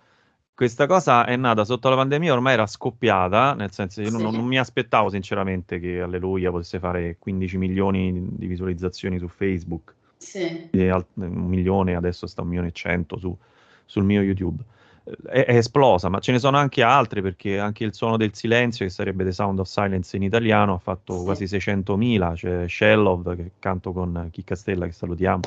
questa 0.55 0.85
cosa 0.85 1.25
è 1.25 1.35
nata 1.35 1.65
sotto 1.65 1.89
la 1.89 1.95
pandemia, 1.95 2.31
ormai 2.31 2.53
era 2.53 2.67
scoppiata, 2.67 3.55
nel 3.55 3.71
senso 3.71 4.01
io 4.01 4.11
sì. 4.11 4.21
non, 4.21 4.33
non, 4.33 4.45
mi 4.45 4.59
aspettavo 4.59 5.09
sinceramente 5.09 5.79
che 5.79 5.99
Alleluia 5.99 6.51
potesse 6.51 6.77
fare 6.77 7.17
15 7.17 7.57
milioni 7.57 8.27
di 8.29 8.45
visualizzazioni 8.45 9.17
su 9.17 9.27
Facebook. 9.27 9.95
Sì. 10.17 10.69
un 10.71 11.03
milione, 11.47 11.95
adesso 11.95 12.27
sta 12.27 12.43
un 12.43 12.47
milione 12.49 12.69
e 12.69 12.71
cento 12.71 13.17
su, 13.17 13.35
sul 13.85 14.03
mio 14.03 14.21
YouTube. 14.21 14.63
È, 15.03 15.43
è, 15.43 15.57
esplosa, 15.57 16.07
ma 16.07 16.19
ce 16.19 16.31
ne 16.31 16.39
sono 16.39 16.57
anche 16.57 16.81
altre 16.81 17.21
perché 17.21 17.59
anche 17.59 17.83
il 17.83 17.93
suono 17.93 18.15
del 18.15 18.33
silenzio, 18.33 18.85
che 18.85 18.91
sarebbe 18.91 19.25
The 19.25 19.33
Sound 19.33 19.59
of 19.59 19.67
Silence 19.67 20.15
in 20.15 20.23
italiano, 20.23 20.75
ha 20.75 20.79
fatto 20.79 21.17
sì. 21.17 21.23
quasi 21.23 21.43
600.000. 21.45 22.35
C'è 22.35 22.67
Shellov 22.69 23.35
che 23.35 23.51
canto 23.59 23.91
con 23.91 24.29
Chicca 24.31 24.55
Stella, 24.55 24.85
che 24.85 24.93
salutiamo, 24.93 25.41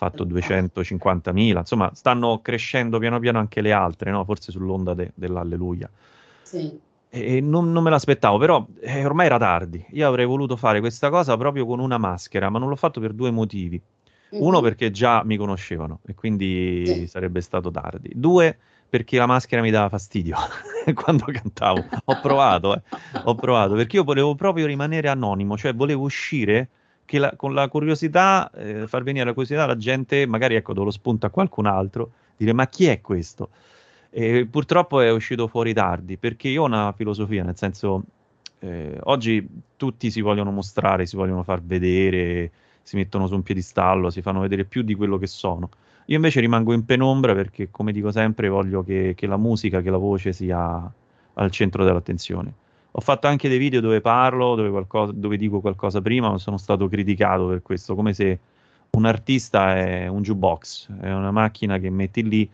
fatto 0.00 0.24
250.000. 0.24 1.58
Insomma, 1.58 1.90
stanno 1.92 2.40
crescendo 2.40 2.98
piano 2.98 3.18
piano 3.18 3.38
anche 3.38 3.60
le 3.60 3.72
altre, 3.72 4.10
no? 4.10 4.24
forse 4.24 4.50
sull'onda 4.50 4.94
de- 4.94 5.12
dell'Alleluia. 5.14 5.90
Sì. 6.40 6.80
E 7.10 7.40
non, 7.42 7.70
non, 7.70 7.82
me 7.82 7.90
l'aspettavo, 7.90 8.38
però 8.38 8.66
eh, 8.80 9.04
ormai 9.04 9.26
era 9.26 9.36
tardi. 9.36 9.84
Io 9.90 10.08
avrei 10.08 10.24
voluto 10.24 10.56
fare 10.56 10.80
questa 10.80 11.10
cosa 11.10 11.36
proprio 11.36 11.66
con 11.66 11.80
una 11.80 11.98
maschera, 11.98 12.48
ma 12.48 12.58
non 12.58 12.70
l'ho 12.70 12.76
fatto 12.76 12.98
per 12.98 13.12
due 13.12 13.30
motivi. 13.30 13.78
Uno 14.30 14.52
mm-hmm. 14.52 14.62
perché 14.62 14.90
già 14.90 15.22
mi 15.22 15.36
conoscevano 15.36 16.00
e 16.06 16.14
quindi 16.14 16.84
sì. 16.86 17.06
sarebbe 17.06 17.42
stato 17.42 17.70
tardi. 17.70 18.10
Due 18.14 18.56
perché 18.88 19.18
la 19.18 19.26
maschera 19.26 19.60
mi 19.60 19.70
dava 19.70 19.90
fastidio 19.90 20.36
quando 20.94 21.26
cantavo. 21.26 21.84
Ho 22.04 22.20
provato, 22.22 22.74
eh. 22.74 22.82
ho 23.24 23.34
provato 23.34 23.74
perché 23.74 23.96
io 23.96 24.04
volevo 24.04 24.34
proprio 24.34 24.64
rimanere 24.64 25.08
anonimo, 25.08 25.58
cioè 25.58 25.74
volevo 25.74 26.04
uscire 26.04 26.68
la, 27.18 27.34
con 27.36 27.54
la 27.54 27.68
curiosità, 27.68 28.50
eh, 28.52 28.86
far 28.86 29.02
venire 29.02 29.24
la 29.24 29.32
curiosità 29.32 29.64
alla 29.64 29.76
gente, 29.76 30.26
magari 30.26 30.54
ecco, 30.54 30.72
do 30.72 30.84
lo 30.84 30.90
spunto 30.90 31.26
a 31.26 31.30
qualcun 31.30 31.66
altro, 31.66 32.12
dire 32.36 32.52
ma 32.52 32.68
chi 32.68 32.86
è 32.86 33.00
questo? 33.00 33.50
E 34.10 34.46
purtroppo 34.50 35.00
è 35.00 35.10
uscito 35.10 35.46
fuori 35.46 35.72
tardi 35.72 36.16
perché 36.16 36.48
io 36.48 36.62
ho 36.62 36.66
una 36.66 36.92
filosofia, 36.92 37.44
nel 37.44 37.56
senso 37.56 38.02
eh, 38.60 38.98
oggi 39.04 39.46
tutti 39.76 40.10
si 40.10 40.20
vogliono 40.20 40.50
mostrare, 40.50 41.06
si 41.06 41.16
vogliono 41.16 41.42
far 41.42 41.62
vedere 41.62 42.50
si 42.82 42.96
mettono 42.96 43.28
su 43.28 43.34
un 43.34 43.42
piedistallo, 43.42 44.10
si 44.10 44.20
fanno 44.20 44.40
vedere 44.40 44.64
più 44.64 44.82
di 44.82 44.94
quello 44.94 45.16
che 45.16 45.28
sono. 45.28 45.68
Io 46.06 46.16
invece 46.16 46.40
rimango 46.40 46.72
in 46.72 46.84
penombra 46.84 47.34
perché, 47.34 47.70
come 47.70 47.92
dico 47.92 48.10
sempre, 48.10 48.48
voglio 48.48 48.82
che, 48.82 49.12
che 49.14 49.28
la 49.28 49.36
musica, 49.36 49.80
che 49.80 49.90
la 49.90 49.96
voce 49.96 50.32
sia 50.32 50.92
al 51.34 51.50
centro 51.52 51.84
dell'attenzione. 51.84 52.52
Ho 52.92 53.00
fatto 53.00 53.26
anche 53.28 53.48
dei 53.48 53.58
video 53.58 53.80
dove 53.80 54.00
parlo, 54.00 54.54
dove, 54.54 54.70
qualcosa, 54.70 55.12
dove 55.14 55.36
dico 55.36 55.60
qualcosa 55.60 56.00
prima, 56.00 56.30
ma 56.30 56.38
sono 56.38 56.56
stato 56.56 56.88
criticato 56.88 57.46
per 57.46 57.62
questo, 57.62 57.94
come 57.94 58.12
se 58.12 58.38
un 58.90 59.06
artista 59.06 59.76
è 59.76 60.08
un 60.08 60.22
jukebox, 60.22 60.90
è 61.00 61.12
una 61.12 61.30
macchina 61.30 61.78
che 61.78 61.90
metti 61.90 62.28
lì 62.28 62.50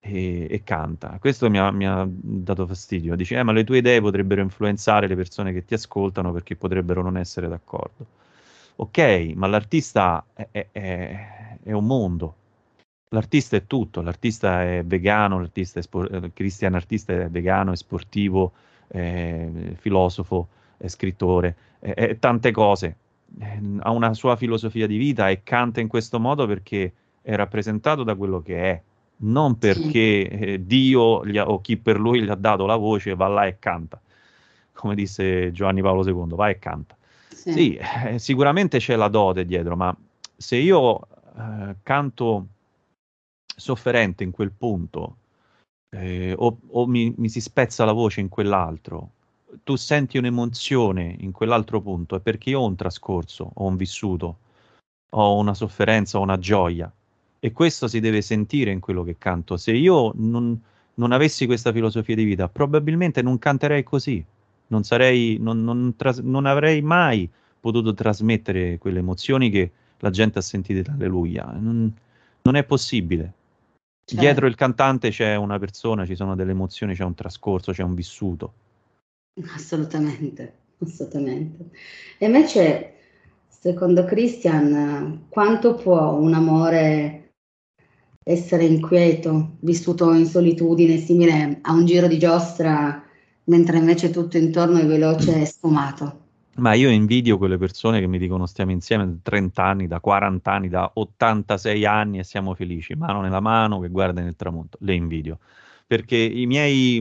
e, 0.00 0.46
e 0.50 0.62
canta. 0.64 1.18
Questo 1.20 1.50
mi 1.50 1.58
ha, 1.58 1.70
mi 1.70 1.86
ha, 1.86 2.06
dato 2.08 2.66
fastidio. 2.66 3.14
Dici, 3.14 3.34
eh, 3.34 3.42
ma 3.42 3.52
le 3.52 3.64
tue 3.64 3.78
idee 3.78 4.00
potrebbero 4.00 4.40
influenzare 4.40 5.06
le 5.06 5.16
persone 5.16 5.52
che 5.52 5.64
ti 5.64 5.74
ascoltano 5.74 6.32
perché 6.32 6.56
potrebbero 6.56 7.02
non 7.02 7.16
essere 7.16 7.48
d'accordo. 7.48 8.06
Ok, 8.76 9.32
ma 9.34 9.46
l'artista 9.46 10.24
è, 10.32 10.48
è, 10.50 10.68
è, 10.72 11.58
è 11.62 11.72
un 11.72 11.86
mondo. 11.86 12.34
L'artista 13.10 13.56
è 13.56 13.66
tutto, 13.66 14.02
l'artista 14.02 14.62
è 14.64 14.82
vegano, 14.84 15.38
l'artista 15.38 15.78
è 15.78 15.82
spor- 15.82 16.12
il 16.12 16.32
Christian 16.34 16.74
artista 16.74 17.12
è 17.12 17.30
vegano, 17.30 17.72
è 17.72 17.76
sportivo, 17.76 18.52
è 18.86 19.48
filosofo, 19.76 20.48
è 20.76 20.88
scrittore, 20.88 21.56
è, 21.78 21.92
è 21.92 22.18
tante 22.18 22.50
cose. 22.52 22.96
Ha 23.80 23.90
una 23.90 24.14
sua 24.14 24.36
filosofia 24.36 24.86
di 24.86 24.96
vita 24.96 25.28
e 25.28 25.42
canta 25.42 25.80
in 25.80 25.88
questo 25.88 26.20
modo 26.20 26.46
perché 26.46 26.92
è 27.20 27.34
rappresentato 27.34 28.04
da 28.04 28.14
quello 28.14 28.40
che 28.40 28.70
è, 28.70 28.80
non 29.18 29.58
perché 29.58 30.28
eh, 30.28 30.66
Dio 30.66 31.20
ha, 31.20 31.48
o 31.48 31.60
chi 31.60 31.76
per 31.76 31.98
lui 31.98 32.22
gli 32.22 32.28
ha 32.28 32.34
dato 32.34 32.66
la 32.66 32.76
voce 32.76 33.14
va 33.14 33.26
là 33.26 33.46
e 33.46 33.58
canta. 33.58 34.00
Come 34.72 34.94
disse 34.94 35.50
Giovanni 35.52 35.82
Paolo 35.82 36.06
II, 36.06 36.36
va 36.36 36.48
e 36.48 36.58
canta. 36.58 36.96
Sì, 37.28 37.52
sì 37.52 37.78
eh, 38.06 38.18
sicuramente 38.18 38.78
c'è 38.78 38.94
la 38.94 39.08
dote 39.08 39.44
dietro, 39.44 39.74
ma 39.76 39.94
se 40.36 40.56
io 40.56 41.00
eh, 41.36 41.74
canto 41.82 42.46
sofferente 43.44 44.22
in 44.22 44.30
quel 44.30 44.52
punto 44.52 45.16
eh, 45.98 46.34
o, 46.36 46.58
o 46.68 46.86
mi, 46.86 47.12
mi, 47.16 47.28
si 47.28 47.40
spezza 47.40 47.84
la 47.84 47.92
voce 47.92 48.20
in 48.20 48.28
quell'altro, 48.28 49.10
tu 49.64 49.76
senti 49.76 50.18
un'emozione 50.18 51.16
in 51.20 51.32
quell'altro 51.32 51.80
punto, 51.80 52.16
è 52.16 52.20
perché 52.20 52.50
io 52.50 52.60
ho 52.60 52.66
un 52.66 52.76
trascorso, 52.76 53.50
ho 53.54 53.64
un 53.64 53.76
vissuto, 53.76 54.38
ho 55.10 55.38
una 55.38 55.54
sofferenza, 55.54 56.18
ho 56.18 56.22
una 56.22 56.38
gioia 56.38 56.92
e 57.38 57.52
questo 57.52 57.88
si 57.88 58.00
deve 58.00 58.22
sentire 58.22 58.70
in 58.70 58.80
quello 58.80 59.04
che 59.04 59.16
canto. 59.18 59.56
Se 59.56 59.72
io 59.72 60.12
non, 60.16 60.60
non 60.94 61.12
avessi 61.12 61.46
questa 61.46 61.72
filosofia 61.72 62.14
di 62.14 62.24
vita, 62.24 62.48
probabilmente 62.48 63.22
non 63.22 63.38
canterei 63.38 63.82
così 63.82 64.24
non, 64.68 64.82
sarei, 64.82 65.38
non, 65.40 65.62
non, 65.62 65.94
tras- 65.96 66.18
non 66.18 66.46
avrei 66.46 66.82
mai 66.82 67.28
potuto 67.60 67.94
trasmettere 67.94 68.78
quelle 68.78 68.98
emozioni 68.98 69.50
che 69.50 69.70
la 69.98 70.10
gente 70.10 70.38
ha 70.38 70.42
sentito 70.42 70.90
Alleluia. 70.90 71.44
Non, 71.58 71.92
non 72.42 72.56
è 72.56 72.64
possibile. 72.64 73.32
Certo. 74.08 74.22
Dietro 74.22 74.46
il 74.46 74.54
cantante 74.54 75.10
c'è 75.10 75.34
una 75.34 75.58
persona, 75.58 76.06
ci 76.06 76.14
sono 76.14 76.36
delle 76.36 76.52
emozioni, 76.52 76.94
c'è 76.94 77.02
un 77.02 77.14
trascorso, 77.14 77.72
c'è 77.72 77.82
un 77.82 77.94
vissuto. 77.94 78.52
Assolutamente, 79.52 80.58
assolutamente. 80.78 81.70
E 82.16 82.26
invece, 82.26 82.94
secondo 83.48 84.04
Christian, 84.04 85.26
quanto 85.28 85.74
può 85.74 86.12
un 86.12 86.34
amore 86.34 87.32
essere 88.22 88.64
inquieto, 88.64 89.56
vissuto 89.58 90.12
in 90.12 90.26
solitudine, 90.26 90.98
simile 90.98 91.58
a 91.62 91.72
un 91.72 91.84
giro 91.84 92.06
di 92.06 92.18
giostra 92.18 93.02
mentre 93.44 93.78
invece 93.78 94.10
tutto 94.10 94.36
intorno 94.36 94.78
è 94.78 94.86
veloce 94.86 95.40
e 95.40 95.46
sfumato. 95.46 96.25
Ma 96.56 96.74
io 96.74 96.88
invidio 96.88 97.36
quelle 97.36 97.58
persone 97.58 98.00
che 98.00 98.06
mi 98.06 98.18
dicono 98.18 98.46
stiamo 98.46 98.70
insieme 98.70 99.06
da 99.06 99.16
30 99.22 99.62
anni, 99.62 99.86
da 99.86 100.00
40 100.00 100.50
anni, 100.50 100.68
da 100.68 100.90
86 100.94 101.84
anni 101.84 102.18
e 102.18 102.24
siamo 102.24 102.54
felici, 102.54 102.94
mano 102.94 103.20
nella 103.20 103.40
mano 103.40 103.78
che 103.80 103.88
guarda 103.88 104.22
nel 104.22 104.36
tramonto. 104.36 104.78
Le 104.80 104.94
invidio. 104.94 105.38
Perché 105.86 106.16
i 106.16 106.46
miei, 106.46 106.96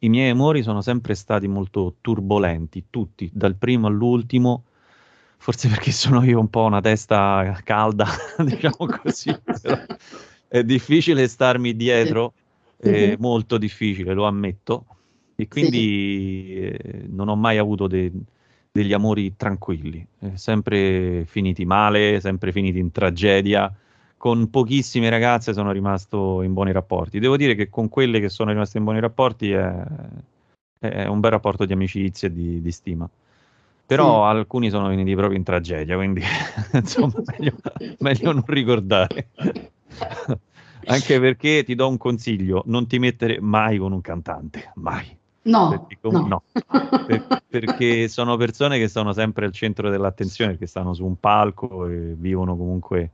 i 0.00 0.08
miei 0.08 0.30
amori 0.30 0.62
sono 0.62 0.80
sempre 0.82 1.14
stati 1.14 1.46
molto 1.46 1.96
turbolenti, 2.00 2.86
tutti, 2.90 3.30
dal 3.32 3.54
primo 3.54 3.86
all'ultimo. 3.86 4.64
Forse 5.36 5.68
perché 5.68 5.92
sono 5.92 6.22
io 6.24 6.38
un 6.38 6.50
po' 6.50 6.64
una 6.64 6.80
testa 6.80 7.60
calda, 7.64 8.06
diciamo 8.44 8.86
così. 9.02 9.34
è 10.48 10.64
difficile 10.64 11.28
starmi 11.28 11.76
dietro, 11.76 12.34
è 12.76 13.16
molto 13.18 13.56
difficile, 13.56 14.14
lo 14.14 14.26
ammetto 14.26 14.84
e 15.36 15.48
quindi 15.48 15.78
sì. 15.78 16.60
eh, 16.60 17.06
non 17.08 17.28
ho 17.28 17.36
mai 17.36 17.56
avuto 17.56 17.86
de- 17.86 18.12
degli 18.72 18.92
amori 18.92 19.34
tranquilli, 19.36 20.06
eh, 20.20 20.36
sempre 20.36 21.24
finiti 21.26 21.64
male, 21.64 22.20
sempre 22.20 22.52
finiti 22.52 22.78
in 22.78 22.92
tragedia, 22.92 23.72
con 24.16 24.50
pochissime 24.50 25.08
ragazze 25.08 25.52
sono 25.52 25.72
rimasto 25.72 26.42
in 26.42 26.52
buoni 26.52 26.72
rapporti. 26.72 27.18
Devo 27.18 27.36
dire 27.36 27.54
che 27.54 27.68
con 27.68 27.88
quelle 27.88 28.20
che 28.20 28.28
sono 28.28 28.50
rimaste 28.50 28.78
in 28.78 28.84
buoni 28.84 29.00
rapporti 29.00 29.50
è, 29.50 29.82
è 30.78 31.06
un 31.06 31.20
bel 31.20 31.30
rapporto 31.30 31.64
di 31.64 31.72
amicizia 31.72 32.28
e 32.28 32.32
di, 32.32 32.60
di 32.60 32.70
stima. 32.70 33.08
Però 33.86 34.22
sì. 34.22 34.36
alcuni 34.36 34.70
sono 34.70 34.88
venuti 34.88 35.14
proprio 35.14 35.36
in 35.36 35.42
tragedia, 35.42 35.96
quindi 35.96 36.22
insomma 36.74 37.14
meglio, 37.36 37.54
meglio 37.98 38.32
non 38.32 38.44
ricordare. 38.46 39.28
Anche 40.86 41.20
perché 41.20 41.64
ti 41.64 41.74
do 41.74 41.88
un 41.88 41.96
consiglio, 41.96 42.62
non 42.66 42.86
ti 42.86 42.98
mettere 42.98 43.40
mai 43.40 43.78
con 43.78 43.92
un 43.92 44.00
cantante, 44.00 44.72
mai. 44.76 45.18
No, 45.42 45.86
perché, 45.86 45.98
no. 46.02 46.26
no. 46.26 46.42
Per, 47.06 47.42
perché 47.48 48.08
sono 48.08 48.36
persone 48.36 48.78
che 48.78 48.88
sono 48.88 49.12
sempre 49.12 49.46
al 49.46 49.52
centro 49.52 49.88
dell'attenzione, 49.88 50.58
che 50.58 50.66
stanno 50.66 50.92
su 50.92 51.04
un 51.04 51.18
palco 51.18 51.86
e 51.86 52.14
vivono 52.16 52.56
comunque 52.56 53.10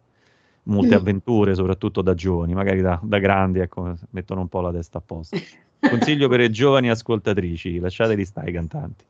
molte 0.64 0.94
mm. 0.94 0.98
avventure, 0.98 1.54
soprattutto 1.54 2.02
da 2.02 2.14
giovani, 2.14 2.54
magari 2.54 2.80
da, 2.80 2.98
da 3.02 3.18
grandi, 3.18 3.60
ecco, 3.60 3.94
mettono 4.10 4.40
un 4.40 4.48
po' 4.48 4.60
la 4.60 4.72
testa 4.72 4.98
a 4.98 5.02
posto. 5.04 5.36
Consiglio 5.78 6.28
per 6.28 6.40
le 6.40 6.50
giovani 6.50 6.90
ascoltatrici, 6.90 7.78
lasciateli 7.78 8.24
stare 8.24 8.50
i 8.50 8.52
cantanti. 8.52 9.04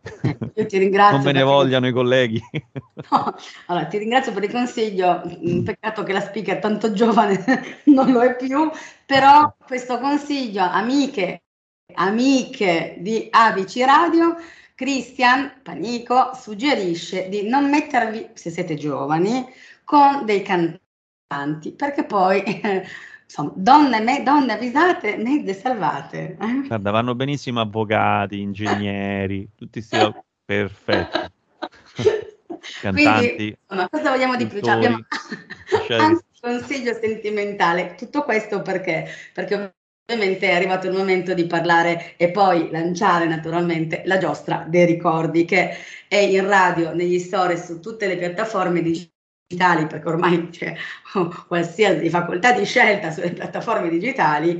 Io 0.54 0.66
ti 0.66 0.78
ringrazio. 0.78 1.16
non 1.16 1.24
me 1.24 1.32
ne 1.32 1.42
vogliano 1.42 1.86
i 1.86 1.92
colleghi. 1.92 2.42
No, 3.08 3.34
allora, 3.66 3.84
ti 3.86 3.98
ringrazio 3.98 4.32
per 4.32 4.42
il 4.42 4.50
consiglio, 4.50 5.22
mm, 5.24 5.62
peccato 5.62 6.02
che 6.02 6.12
la 6.12 6.20
speaker 6.20 6.58
tanto 6.58 6.92
giovane 6.92 7.44
non 7.86 8.10
lo 8.10 8.20
è 8.20 8.34
più, 8.34 8.68
però 9.04 9.54
questo 9.64 9.98
consiglio, 9.98 10.64
amiche, 10.64 11.42
amiche 11.96 12.96
di 12.98 13.28
ABC 13.30 13.82
Radio, 13.84 14.36
Christian 14.74 15.60
Panico 15.62 16.32
suggerisce 16.34 17.28
di 17.28 17.48
non 17.48 17.68
mettervi, 17.68 18.28
se 18.34 18.50
siete 18.50 18.74
giovani, 18.74 19.44
con 19.84 20.24
dei 20.24 20.42
cantanti 20.42 21.72
perché 21.72 22.04
poi 22.04 22.42
insomma, 23.24 23.52
donne, 23.54 24.00
me, 24.00 24.22
donne 24.22 24.52
avvisate, 24.52 25.16
mezze 25.16 25.54
salvate. 25.54 26.36
Eh? 26.40 26.66
Guarda, 26.66 26.90
vanno 26.90 27.14
benissimo 27.14 27.60
avvocati, 27.60 28.40
ingegneri, 28.40 29.48
tutti 29.56 29.80
sti 29.80 30.14
perfetti. 30.44 31.18
Cantanti. 32.80 33.34
Quindi, 33.34 33.58
insomma, 33.60 33.88
cosa 33.88 34.10
vogliamo 34.10 34.36
di 34.36 34.46
più? 34.46 34.60
Cioè, 34.60 34.74
abbiamo 34.74 34.96
un 34.96 36.20
consiglio 36.40 36.92
sentimentale. 36.94 37.94
Tutto 37.96 38.22
questo 38.22 38.62
perché? 38.62 39.08
Perché 39.32 39.75
ovviamente 40.08 40.48
è 40.48 40.54
arrivato 40.54 40.86
il 40.86 40.92
momento 40.92 41.34
di 41.34 41.46
parlare 41.46 42.14
e 42.16 42.30
poi 42.30 42.70
lanciare 42.70 43.26
naturalmente 43.26 44.02
la 44.06 44.18
giostra 44.18 44.64
dei 44.68 44.86
ricordi 44.86 45.44
che 45.44 45.70
è 46.06 46.16
in 46.16 46.46
radio, 46.46 46.94
negli 46.94 47.18
store, 47.18 47.60
su 47.60 47.80
tutte 47.80 48.06
le 48.06 48.16
piattaforme 48.16 48.82
digitali 48.82 49.86
perché 49.88 50.08
ormai 50.08 50.48
c'è 50.50 50.76
qualsiasi 51.48 52.08
facoltà 52.08 52.52
di 52.52 52.64
scelta 52.64 53.10
sulle 53.10 53.32
piattaforme 53.32 53.88
digitali, 53.88 54.50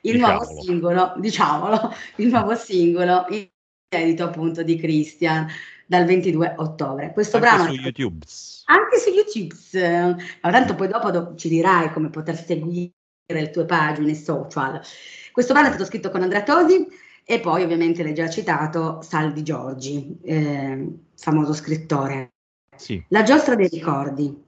il 0.00 0.12
diciamolo. 0.12 0.44
nuovo 0.44 0.60
singolo, 0.60 1.14
diciamolo, 1.18 1.94
il 2.16 2.26
nuovo 2.26 2.56
singolo 2.56 3.26
inedito 3.28 4.24
appunto 4.24 4.64
di 4.64 4.76
Christian 4.76 5.46
dal 5.86 6.04
22 6.04 6.54
ottobre. 6.56 7.12
Questo 7.12 7.36
anche 7.36 7.48
brano 7.48 7.72
su 7.72 7.80
YouTube. 7.80 8.26
Anche 8.64 8.98
su 8.98 9.10
YouTube. 9.10 10.16
Ma 10.42 10.50
tanto 10.50 10.74
poi 10.74 10.88
dopo 10.88 11.12
do, 11.12 11.34
ci 11.36 11.48
dirai 11.48 11.92
come 11.92 12.10
poter 12.10 12.36
seguire 12.36 12.90
le 13.32 13.50
tue 13.50 13.64
pagine 13.64 14.14
social. 14.14 14.80
Questo 15.32 15.52
brano 15.52 15.68
è 15.68 15.70
stato 15.72 15.86
scritto 15.86 16.10
con 16.10 16.22
Andrea 16.22 16.42
Tosi 16.42 16.86
e 17.24 17.40
poi 17.40 17.62
ovviamente 17.62 18.02
l'hai 18.02 18.14
già 18.14 18.28
citato 18.28 19.02
Saldi 19.02 19.42
Giorgi, 19.42 20.16
eh, 20.22 20.88
famoso 21.16 21.52
scrittore. 21.52 22.32
Sì. 22.76 23.02
La 23.08 23.22
giostra 23.22 23.54
dei 23.54 23.68
ricordi. 23.68 24.44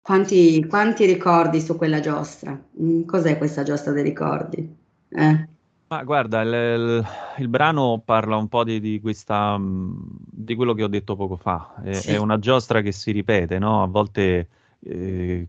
Quanti, 0.00 0.64
quanti 0.66 1.06
ricordi 1.06 1.60
su 1.60 1.76
quella 1.76 2.00
giostra? 2.00 2.58
Mm, 2.80 3.04
cos'è 3.04 3.38
questa 3.38 3.62
giostra 3.62 3.92
dei 3.92 4.04
ricordi? 4.04 4.76
Eh. 5.08 5.48
Ma 5.86 6.02
guarda, 6.04 6.42
il, 6.42 6.52
il, 6.52 7.06
il, 7.38 7.48
brano 7.48 8.02
parla 8.04 8.36
un 8.36 8.48
po' 8.48 8.64
di, 8.64 8.80
di, 8.80 9.00
questa, 9.00 9.56
mm, 9.58 9.92
di 10.30 10.54
quello 10.54 10.74
che 10.74 10.84
ho 10.84 10.88
detto 10.88 11.16
poco 11.16 11.36
fa. 11.36 11.74
È, 11.82 11.92
sì. 11.94 12.10
è 12.10 12.18
una 12.18 12.38
giostra 12.38 12.80
che 12.80 12.92
si 12.92 13.12
ripete, 13.12 13.58
no? 13.58 13.82
A 13.82 13.86
volte 13.86 14.48
eh, 14.80 15.48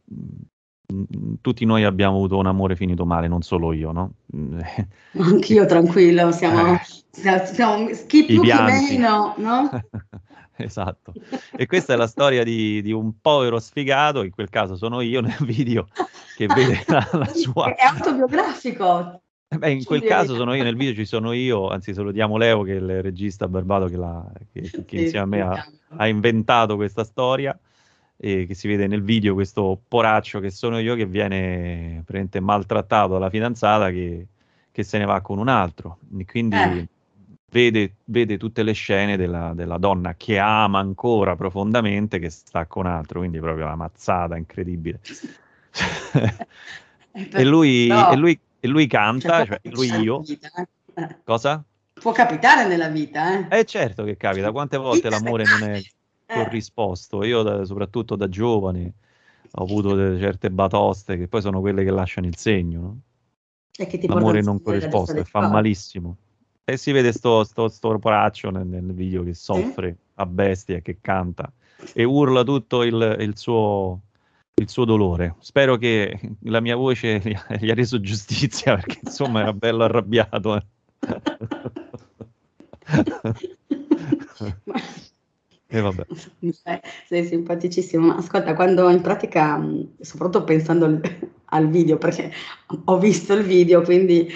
tutti 1.41 1.65
noi 1.65 1.84
abbiamo 1.84 2.15
avuto 2.15 2.38
un 2.38 2.45
amore 2.45 2.76
finito 2.76 3.06
male, 3.06 3.28
non 3.28 3.41
solo 3.41 3.74
io, 3.74 3.91
no? 3.91 4.12
Anch'io 5.17 5.65
tranquillo, 5.67 6.32
siamo, 6.32 6.78
siamo, 7.12 7.45
siamo 7.45 7.89
chi 8.08 8.26
più 8.26 8.41
chi 8.41 8.54
meno, 8.54 9.34
no? 9.38 9.69
esatto. 10.58 11.13
E 11.56 11.65
questa 11.65 11.93
è 11.93 11.95
la 11.95 12.08
storia 12.08 12.43
di, 12.43 12.82
di, 12.82 12.91
un 12.91 13.19
povero 13.19 13.60
sfigato, 13.60 14.24
in 14.24 14.32
quel 14.32 14.50
caso 14.50 14.76
sono 14.76 15.02
io 15.02 15.21
nel 15.21 15.38
video, 15.41 15.88
che 16.36 16.48
vede 16.48 16.84
la, 16.88 17.08
la 17.13 17.28
sua... 17.28 17.74
È 17.74 17.84
autobiografico. 17.84 19.21
Beh, 19.48 19.71
in 19.71 19.84
quel 19.84 20.04
caso 20.04 20.36
sono 20.36 20.54
io, 20.54 20.63
nel 20.63 20.76
video 20.76 20.93
ci 20.93 21.06
sono 21.06 21.32
io, 21.32 21.69
anzi 21.69 21.93
salutiamo 21.93 22.36
Leo 22.38 22.63
che 22.63 22.74
è 22.74 22.76
il 22.76 23.02
regista 23.02 23.48
barbato 23.48 23.86
che, 23.86 23.95
la, 23.95 24.26
che, 24.52 24.84
che 24.86 25.02
insieme 25.02 25.19
a 25.19 25.26
me 25.26 25.41
ha, 25.41 25.67
ha, 25.98 26.08
inventato 26.08 26.76
questa 26.76 27.04
storia 27.04 27.58
e 28.17 28.45
che 28.47 28.54
si 28.54 28.67
vede 28.67 28.88
nel 28.88 29.04
video 29.04 29.34
questo 29.34 29.80
poraccio 29.88 30.39
che 30.39 30.49
sono 30.49 30.80
io 30.80 30.95
che 30.95 31.06
viene 31.06 32.04
maltrattato 32.39 33.13
dalla 33.13 33.30
fidanzata 33.30 33.89
che, 33.89 34.28
che, 34.71 34.84
se 34.84 34.97
ne 34.97 35.06
va 35.06 35.21
con 35.21 35.38
un 35.38 35.47
altro. 35.47 35.97
E 36.17 36.25
quindi 36.25 36.56
eh 36.56 36.88
vede, 37.56 37.95
vede 38.06 38.38
tutte 38.38 38.63
le 38.63 38.73
scene 38.73 39.15
della, 39.15 39.54
della, 39.54 39.78
donna 39.78 40.15
che 40.15 40.38
ama 40.38 40.80
ancora 40.80 41.38
profondamente, 41.38 42.19
che 42.19 42.30
sta 42.30 42.65
con 42.65 42.86
altro, 42.86 43.19
quindi 43.19 43.39
proprio 43.39 43.65
la 43.65 43.75
mazzata 43.75 44.36
incredibile. 44.36 44.99
e, 47.12 47.43
lui, 47.45 47.88
no. 47.88 48.12
e, 48.12 48.15
lui, 48.17 48.39
e, 48.60 48.67
lui, 48.67 48.88
canta, 48.88 49.45
cioè, 49.45 49.60
cioè 49.62 49.73
lui 49.73 49.88
io. 50.01 50.21
Eh. 50.95 51.17
Cosa? 51.23 51.63
Può 51.93 52.12
capitare 52.12 52.67
nella 52.67 52.89
vita, 52.89 53.47
eh? 53.47 53.60
Eh 53.60 53.65
certo 53.65 54.04
che 54.04 54.17
capita, 54.17 54.51
quante 54.51 54.75
volte 54.75 55.10
l'amore 55.10 55.45
non 55.45 55.69
è 55.69 55.78
eh. 55.78 55.84
Corrisposto. 56.26 57.24
Io 57.24 57.42
da, 57.42 57.66
soprattutto 57.66 58.16
da 58.16 58.30
giovane 58.30 58.94
ho 59.52 59.64
avuto 59.64 60.18
certe 60.18 60.52
batoste 60.52 61.18
che 61.18 61.28
poi 61.28 61.42
sono 61.42 61.62
quelle 61.62 61.84
che 61.84 61.92
lasciano 61.92 62.28
il 62.28 62.36
segno, 62.36 62.82
no? 62.82 63.00
L'amore 64.08 64.42
non 64.42 64.62
corrisposto 64.62 65.18
e 65.18 65.26
fa 65.26 65.50
malissimo. 65.50 66.18
E 66.64 66.78
si 66.78 66.92
vede 66.92 67.12
sto, 67.12 67.44
sto, 67.44 67.68
sto 67.68 68.00
poraccio 68.00 68.50
nel, 68.50 68.66
nel, 68.66 68.94
video 68.94 69.24
che 69.24 69.34
soffre 69.34 69.90
eh? 69.90 69.96
a 70.16 70.26
bestia, 70.26 70.80
che 70.80 70.98
canta 71.02 71.52
e 71.94 72.04
urla 72.04 72.44
tutto 72.44 72.84
il, 72.84 73.18
il, 73.20 73.38
suo, 73.38 74.00
il, 74.56 74.70
suo, 74.70 74.86
dolore. 74.86 75.36
Spero 75.40 75.78
che 75.78 76.20
la 76.44 76.62
mia 76.62 76.76
voce 76.76 77.20
gli, 77.20 77.36
gli 77.60 77.70
ha 77.70 77.74
reso 77.74 78.00
giustizia 78.00 78.76
perché 78.76 79.00
insomma 79.04 79.42
era 79.42 79.54
bello 79.54 79.84
arrabbiato. 79.84 80.56
Eh. 80.56 80.64
e 85.67 85.80
vabbè. 85.80 86.06
Sei 87.08 87.25
simpaticissimo. 87.25 88.15
Ascolta, 88.15 88.54
quando 88.54 88.89
in 88.89 89.01
pratica, 89.01 89.62
soprattutto 89.99 90.43
pensando 90.43 90.86
al, 90.86 91.01
al 91.45 91.69
video, 91.69 91.97
perché 91.97 92.32
ho 92.86 92.97
visto 92.97 93.34
il 93.34 93.43
video, 93.43 93.82
quindi 93.82 94.32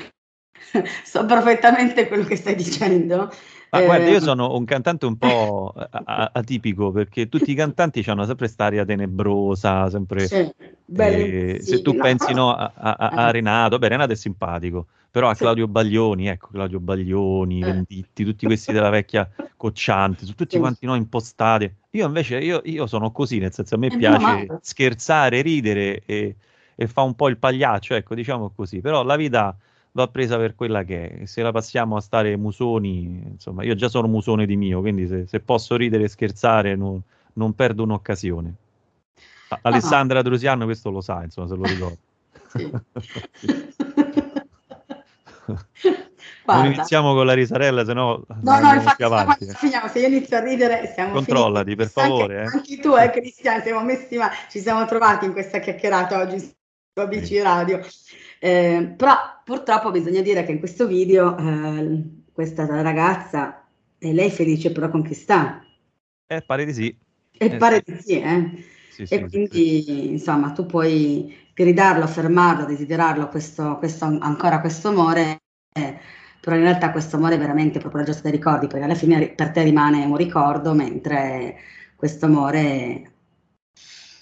so 1.04 1.26
perfettamente 1.26 2.08
quello 2.08 2.24
che 2.24 2.36
stai 2.36 2.56
dicendo. 2.56 3.32
Ma 3.72 3.82
eh, 3.82 3.86
guarda, 3.86 4.10
io 4.10 4.20
sono 4.20 4.56
un 4.56 4.66
cantante 4.66 5.06
un 5.06 5.18
po' 5.18 5.74
atipico 6.04 6.92
perché 6.92 7.30
tutti 7.30 7.52
i 7.52 7.56
cantanti 7.56 8.04
hanno 8.08 8.26
sempre 8.26 8.48
questa 8.48 8.66
aria 8.66 8.84
tenebrosa, 8.84 9.90
sempre... 9.90 10.28
Sì, 10.28 10.52
eh, 10.96 11.60
se 11.62 11.82
tu 11.84 11.96
pensi 11.96 12.34
no, 12.34 12.52
a, 12.52 12.72
a, 12.76 12.96
a, 12.96 13.28
eh. 13.28 13.32
Renato, 13.32 13.78
beh 13.78 13.88
Renato 13.90 14.12
è 14.12 14.16
simpatico, 14.16 14.88
però 15.12 15.30
a 15.30 15.36
Claudio 15.36 15.68
Baglioni, 15.68 16.28
ecco 16.28 16.50
Claudio 16.52 16.80
Baglioni, 16.80 17.62
eh. 17.62 17.66
Venditti, 17.66 18.24
tutti 18.24 18.46
questi 18.46 18.72
della 18.72 18.90
vecchia 18.90 19.30
Coccianti, 19.58 20.26
su 20.26 20.36
tutti 20.36 20.56
sì. 20.56 20.60
quanti 20.60 20.86
noi 20.86 21.00
impostati. 21.00 21.74
Io 21.92 22.06
invece, 22.06 22.38
io, 22.38 22.62
io, 22.66 22.86
sono 22.86 23.12
così, 23.12 23.40
nel 23.40 23.52
senso 23.52 23.76
a 23.76 23.78
me 23.78 23.90
piace 23.90 24.60
scherzare, 24.62 25.42
ridere 25.42 26.04
e, 26.06 26.36
e 26.76 26.88
fa 26.88 27.02
un 27.02 27.16
po' 27.16 27.28
il 27.28 27.38
pagliaccio, 27.38 27.96
ecco, 27.96 28.14
diciamo 28.14 28.52
così, 28.56 28.82
però 28.82 29.04
la 29.04 29.16
vita 29.16 29.58
va 29.92 30.08
presa 30.08 30.38
per 30.38 30.56
quella 30.56 30.84
che 30.84 31.10
è. 31.22 31.26
Se 31.26 31.42
la 31.42 31.52
passiamo 31.52 31.96
a 31.96 32.02
stare 32.02 32.38
musoni, 32.38 33.24
insomma, 33.32 33.64
io 33.64 33.76
già 33.76 33.90
sono 33.90 34.08
musone 34.08 34.46
di 34.46 34.56
mio, 34.56 34.80
quindi 34.82 35.08
se, 35.08 35.26
se 35.26 35.40
posso 35.40 35.76
ridere 35.76 36.04
e 36.04 36.08
scherzare 36.08 36.76
non, 36.76 37.02
non 37.34 37.54
perdo 37.54 37.84
un'occasione. 37.84 38.54
A- 39.50 39.60
Alessandra 39.64 40.22
Drusiano 40.22 40.66
questo 40.66 40.92
lo 40.92 41.02
sa, 41.02 41.24
insomma, 41.24 41.48
se 41.48 41.56
lo 41.56 41.64
ricordo. 41.66 41.98
non 46.46 46.66
iniziamo 46.66 47.14
con 47.14 47.26
la 47.26 47.34
risarella, 47.34 47.86
se 47.86 47.94
no 47.94 48.26
no, 48.42 48.74
infatti, 48.74 49.04
avanti. 49.04 49.46
Eh. 49.46 49.54
Finiamo, 49.58 49.88
se 49.88 50.00
io 50.00 50.08
inizio 50.08 50.38
a 50.38 50.42
ridere 50.42 50.92
siamo 50.94 51.14
Controllati, 51.14 51.72
finiti. 51.72 51.76
per 51.76 51.90
favore. 51.90 52.40
Anche, 52.42 52.52
eh. 52.52 52.58
anche 52.58 52.78
tu, 52.80 52.96
eh, 52.96 53.10
Cristian, 53.10 53.62
siamo 53.62 53.84
messi, 53.84 54.18
ma 54.18 54.30
ci 54.50 54.60
siamo 54.60 54.86
trovati 54.86 55.26
in 55.26 55.34
questa 55.34 55.60
chiacchierata 55.60 56.20
oggi 56.20 56.40
su 56.40 56.52
ABC 56.94 57.42
Radio. 57.42 57.80
Eh, 58.40 58.94
però 58.96 59.16
purtroppo 59.44 59.92
bisogna 59.92 60.22
dire 60.22 60.44
che 60.44 60.52
in 60.52 60.60
questo 60.60 60.88
video 60.88 61.38
eh, 61.38 62.04
questa 62.32 62.66
ragazza 62.82 63.68
è 63.98 64.12
lei 64.12 64.32
felice 64.32 64.72
però 64.72 64.90
con 64.90 65.04
chi 65.04 65.14
sta. 65.14 65.64
Eh, 66.26 66.42
pare 66.42 66.66
di 66.66 66.74
sì. 66.74 66.98
E 67.38 67.46
eh, 67.46 67.58
pare 67.58 67.84
sì. 67.86 67.94
di 67.94 68.02
sì, 68.02 68.22
eh. 68.22 68.64
Sì, 68.92 69.02
e 69.04 69.08
sì, 69.08 69.26
quindi, 69.30 69.82
sì. 69.82 70.10
insomma, 70.12 70.52
tu 70.52 70.66
puoi 70.66 71.34
gridarlo, 71.64 72.08
fermarlo, 72.08 72.64
desiderarlo 72.64 73.28
questo, 73.28 73.78
questo, 73.80 74.06
ancora 74.06 74.62
questo 74.62 74.88
amore, 74.88 75.42
eh, 75.74 76.00
però 76.40 76.56
in 76.56 76.62
realtà 76.62 76.92
questo 76.92 77.18
amore 77.18 77.36
è 77.36 77.38
veramente 77.38 77.80
proprio 77.80 78.00
la 78.00 78.08
giostra 78.08 78.30
dei 78.30 78.40
ricordi, 78.40 78.68
perché 78.68 78.86
alla 78.86 78.96
fine 78.96 79.28
per 79.32 79.52
te 79.52 79.64
rimane 79.64 80.06
un 80.06 80.16
ricordo, 80.16 80.74
mentre 80.74 81.58
questo 81.98 82.28
amore... 82.28 83.12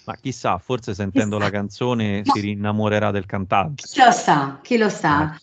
Ma 0.05 0.15
chissà, 0.15 0.57
forse 0.57 0.95
sentendo 0.95 1.37
chissà. 1.37 1.49
la 1.49 1.55
canzone 1.55 2.23
no. 2.25 2.33
si 2.33 2.39
rinnamorerà 2.39 3.11
del 3.11 3.27
cantante. 3.27 3.83
Chi 3.85 3.99
lo 3.99 4.11
sa, 4.11 4.59
chi 4.63 4.77
lo 4.77 4.89
sa. 4.89 5.35
Eh. 5.35 5.39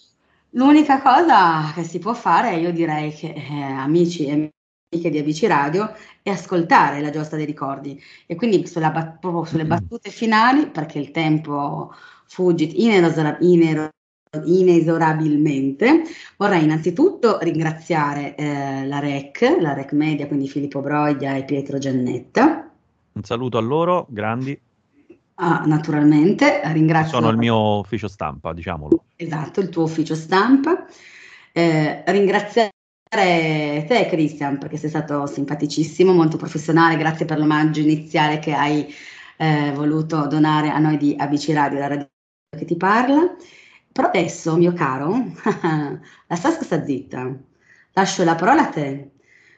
L'unica 0.50 1.00
cosa 1.00 1.72
che 1.74 1.84
si 1.84 2.00
può 2.00 2.14
fare, 2.14 2.56
io 2.56 2.72
direi 2.72 3.12
che 3.12 3.34
eh, 3.34 3.62
amici 3.62 4.26
e 4.26 4.50
di 4.98 5.18
Amici 5.18 5.46
Radio, 5.46 5.92
è 6.22 6.30
ascoltare 6.30 7.00
la 7.00 7.10
giostra 7.10 7.36
dei 7.36 7.46
ricordi 7.46 8.00
e 8.26 8.34
quindi 8.34 8.66
sulla, 8.66 8.90
proprio 8.90 9.44
sulle 9.44 9.66
battute 9.66 10.10
finali, 10.10 10.66
perché 10.68 10.98
il 10.98 11.10
tempo 11.10 11.92
fugge 12.26 12.64
inesora, 12.64 13.36
inero, 13.40 13.88
inesorabilmente, 14.44 16.02
vorrei 16.36 16.64
innanzitutto 16.64 17.38
ringraziare 17.40 18.34
eh, 18.34 18.86
la 18.86 18.98
REC, 18.98 19.56
la 19.60 19.74
REC 19.74 19.92
Media, 19.92 20.26
quindi 20.26 20.48
Filippo 20.48 20.80
Broglia 20.80 21.36
e 21.36 21.44
Pietro 21.44 21.78
Giannetta. 21.78 22.70
Un 23.12 23.22
saluto 23.22 23.58
a 23.58 23.60
loro, 23.60 24.06
grandi. 24.08 24.58
Ah, 25.36 25.64
naturalmente, 25.66 26.60
ringrazio. 26.72 27.18
Sono 27.18 27.30
il 27.30 27.36
mio 27.36 27.78
ufficio 27.78 28.08
stampa, 28.08 28.52
diciamolo. 28.52 29.04
Esatto, 29.16 29.60
il 29.60 29.68
tuo 29.68 29.84
ufficio 29.84 30.14
stampa. 30.14 30.86
Eh, 31.52 32.02
ringraziare 32.06 32.73
te, 33.14 34.06
Christian, 34.08 34.58
perché 34.58 34.76
sei 34.76 34.88
stato 34.88 35.26
simpaticissimo, 35.26 36.12
molto 36.12 36.36
professionale. 36.36 36.96
Grazie 36.96 37.24
per 37.24 37.38
l'omaggio 37.38 37.80
iniziale 37.80 38.38
che 38.38 38.52
hai 38.52 38.92
eh, 39.36 39.72
voluto 39.74 40.26
donare 40.26 40.70
a 40.70 40.78
noi 40.78 40.96
di 40.96 41.14
ABC 41.18 41.50
Radio, 41.52 41.78
la 41.78 41.88
radio 41.88 42.08
che 42.56 42.64
ti 42.64 42.76
parla. 42.76 43.34
Però 43.92 44.08
adesso, 44.08 44.56
mio 44.56 44.72
caro, 44.72 45.12
la 46.26 46.36
Sasca 46.36 46.64
sta 46.64 46.84
zitta. 46.84 47.32
Lascio 47.92 48.24
la 48.24 48.34
parola 48.34 48.62
a 48.62 48.70
te. 48.70 49.12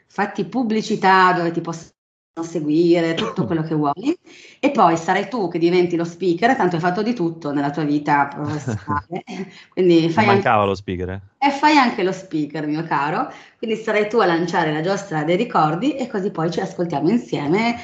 Fatti 0.06 0.44
pubblicità 0.44 1.32
dove 1.32 1.50
ti 1.50 1.60
posso 1.60 1.94
seguire, 2.42 3.14
tutto 3.14 3.46
quello 3.46 3.62
che 3.62 3.74
vuoi 3.74 4.18
e 4.66 4.72
poi 4.72 4.96
sarai 4.96 5.28
tu 5.28 5.48
che 5.48 5.60
diventi 5.60 5.94
lo 5.94 6.04
speaker, 6.04 6.56
tanto 6.56 6.74
hai 6.74 6.80
fatto 6.80 7.00
di 7.00 7.14
tutto 7.14 7.52
nella 7.52 7.70
tua 7.70 7.84
vita 7.84 8.26
professionale. 8.34 9.22
quindi 9.68 10.10
fai 10.10 10.26
mancava 10.26 10.56
anche, 10.56 10.68
lo 10.68 10.74
speaker. 10.74 11.08
Eh? 11.10 11.20
E 11.38 11.50
fai 11.50 11.76
anche 11.76 12.02
lo 12.02 12.10
speaker, 12.10 12.66
mio 12.66 12.82
caro. 12.82 13.32
Quindi 13.58 13.76
sarai 13.76 14.08
tu 14.08 14.18
a 14.18 14.26
lanciare 14.26 14.72
la 14.72 14.80
giostra 14.80 15.22
dei 15.22 15.36
ricordi 15.36 15.94
e 15.94 16.08
così 16.08 16.32
poi 16.32 16.50
ci 16.50 16.58
ascoltiamo 16.58 17.08
insieme, 17.08 17.76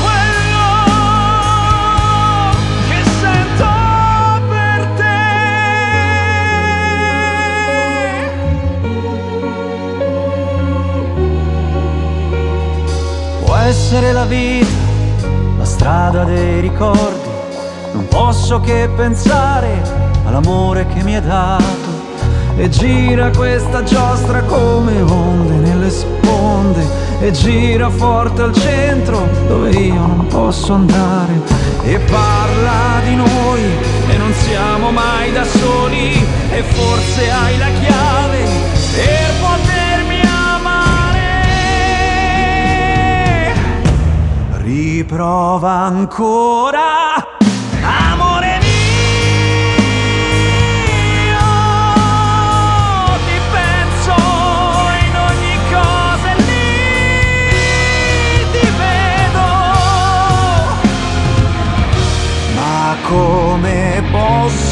quello 0.00 0.66
che 2.88 3.00
sento 3.20 3.72
per 4.48 4.80
te. 4.96 5.18
Può 13.44 13.56
essere 13.56 14.12
la 14.12 14.24
vita 14.24 14.68
la 15.58 15.64
strada 15.64 16.22
dei 16.24 16.60
ricordi. 16.60 17.28
Non 17.92 18.06
posso 18.06 18.60
che 18.60 18.88
pensare 18.94 19.82
all'amore 20.24 20.86
che 20.86 21.02
mi 21.02 21.16
hai 21.16 21.22
dato 21.22 21.79
e 22.56 22.68
gira 22.68 23.30
questa 23.30 23.82
giostra 23.82 24.42
come 24.42 25.00
onde 25.00 25.54
nelle 25.54 25.90
sponde. 25.90 26.84
E 27.20 27.32
gira 27.32 27.90
forte 27.90 28.42
al 28.42 28.54
centro 28.54 29.28
dove 29.46 29.70
io 29.70 30.06
non 30.06 30.26
posso 30.28 30.72
andare. 30.72 31.40
E 31.84 31.98
parla 31.98 33.00
di 33.04 33.14
noi 33.16 33.62
e 34.08 34.16
non 34.16 34.32
siamo 34.32 34.90
mai 34.90 35.32
da 35.32 35.44
soli. 35.44 36.12
E 36.52 36.62
forse 36.62 37.30
hai 37.30 37.58
la 37.58 37.68
chiave 37.80 38.44
per 38.94 39.32
potermi 39.40 40.20
amare. 40.22 41.18
Riprova 44.62 45.70
ancora 45.70 47.29
come 63.10 64.00
posso 64.12 64.69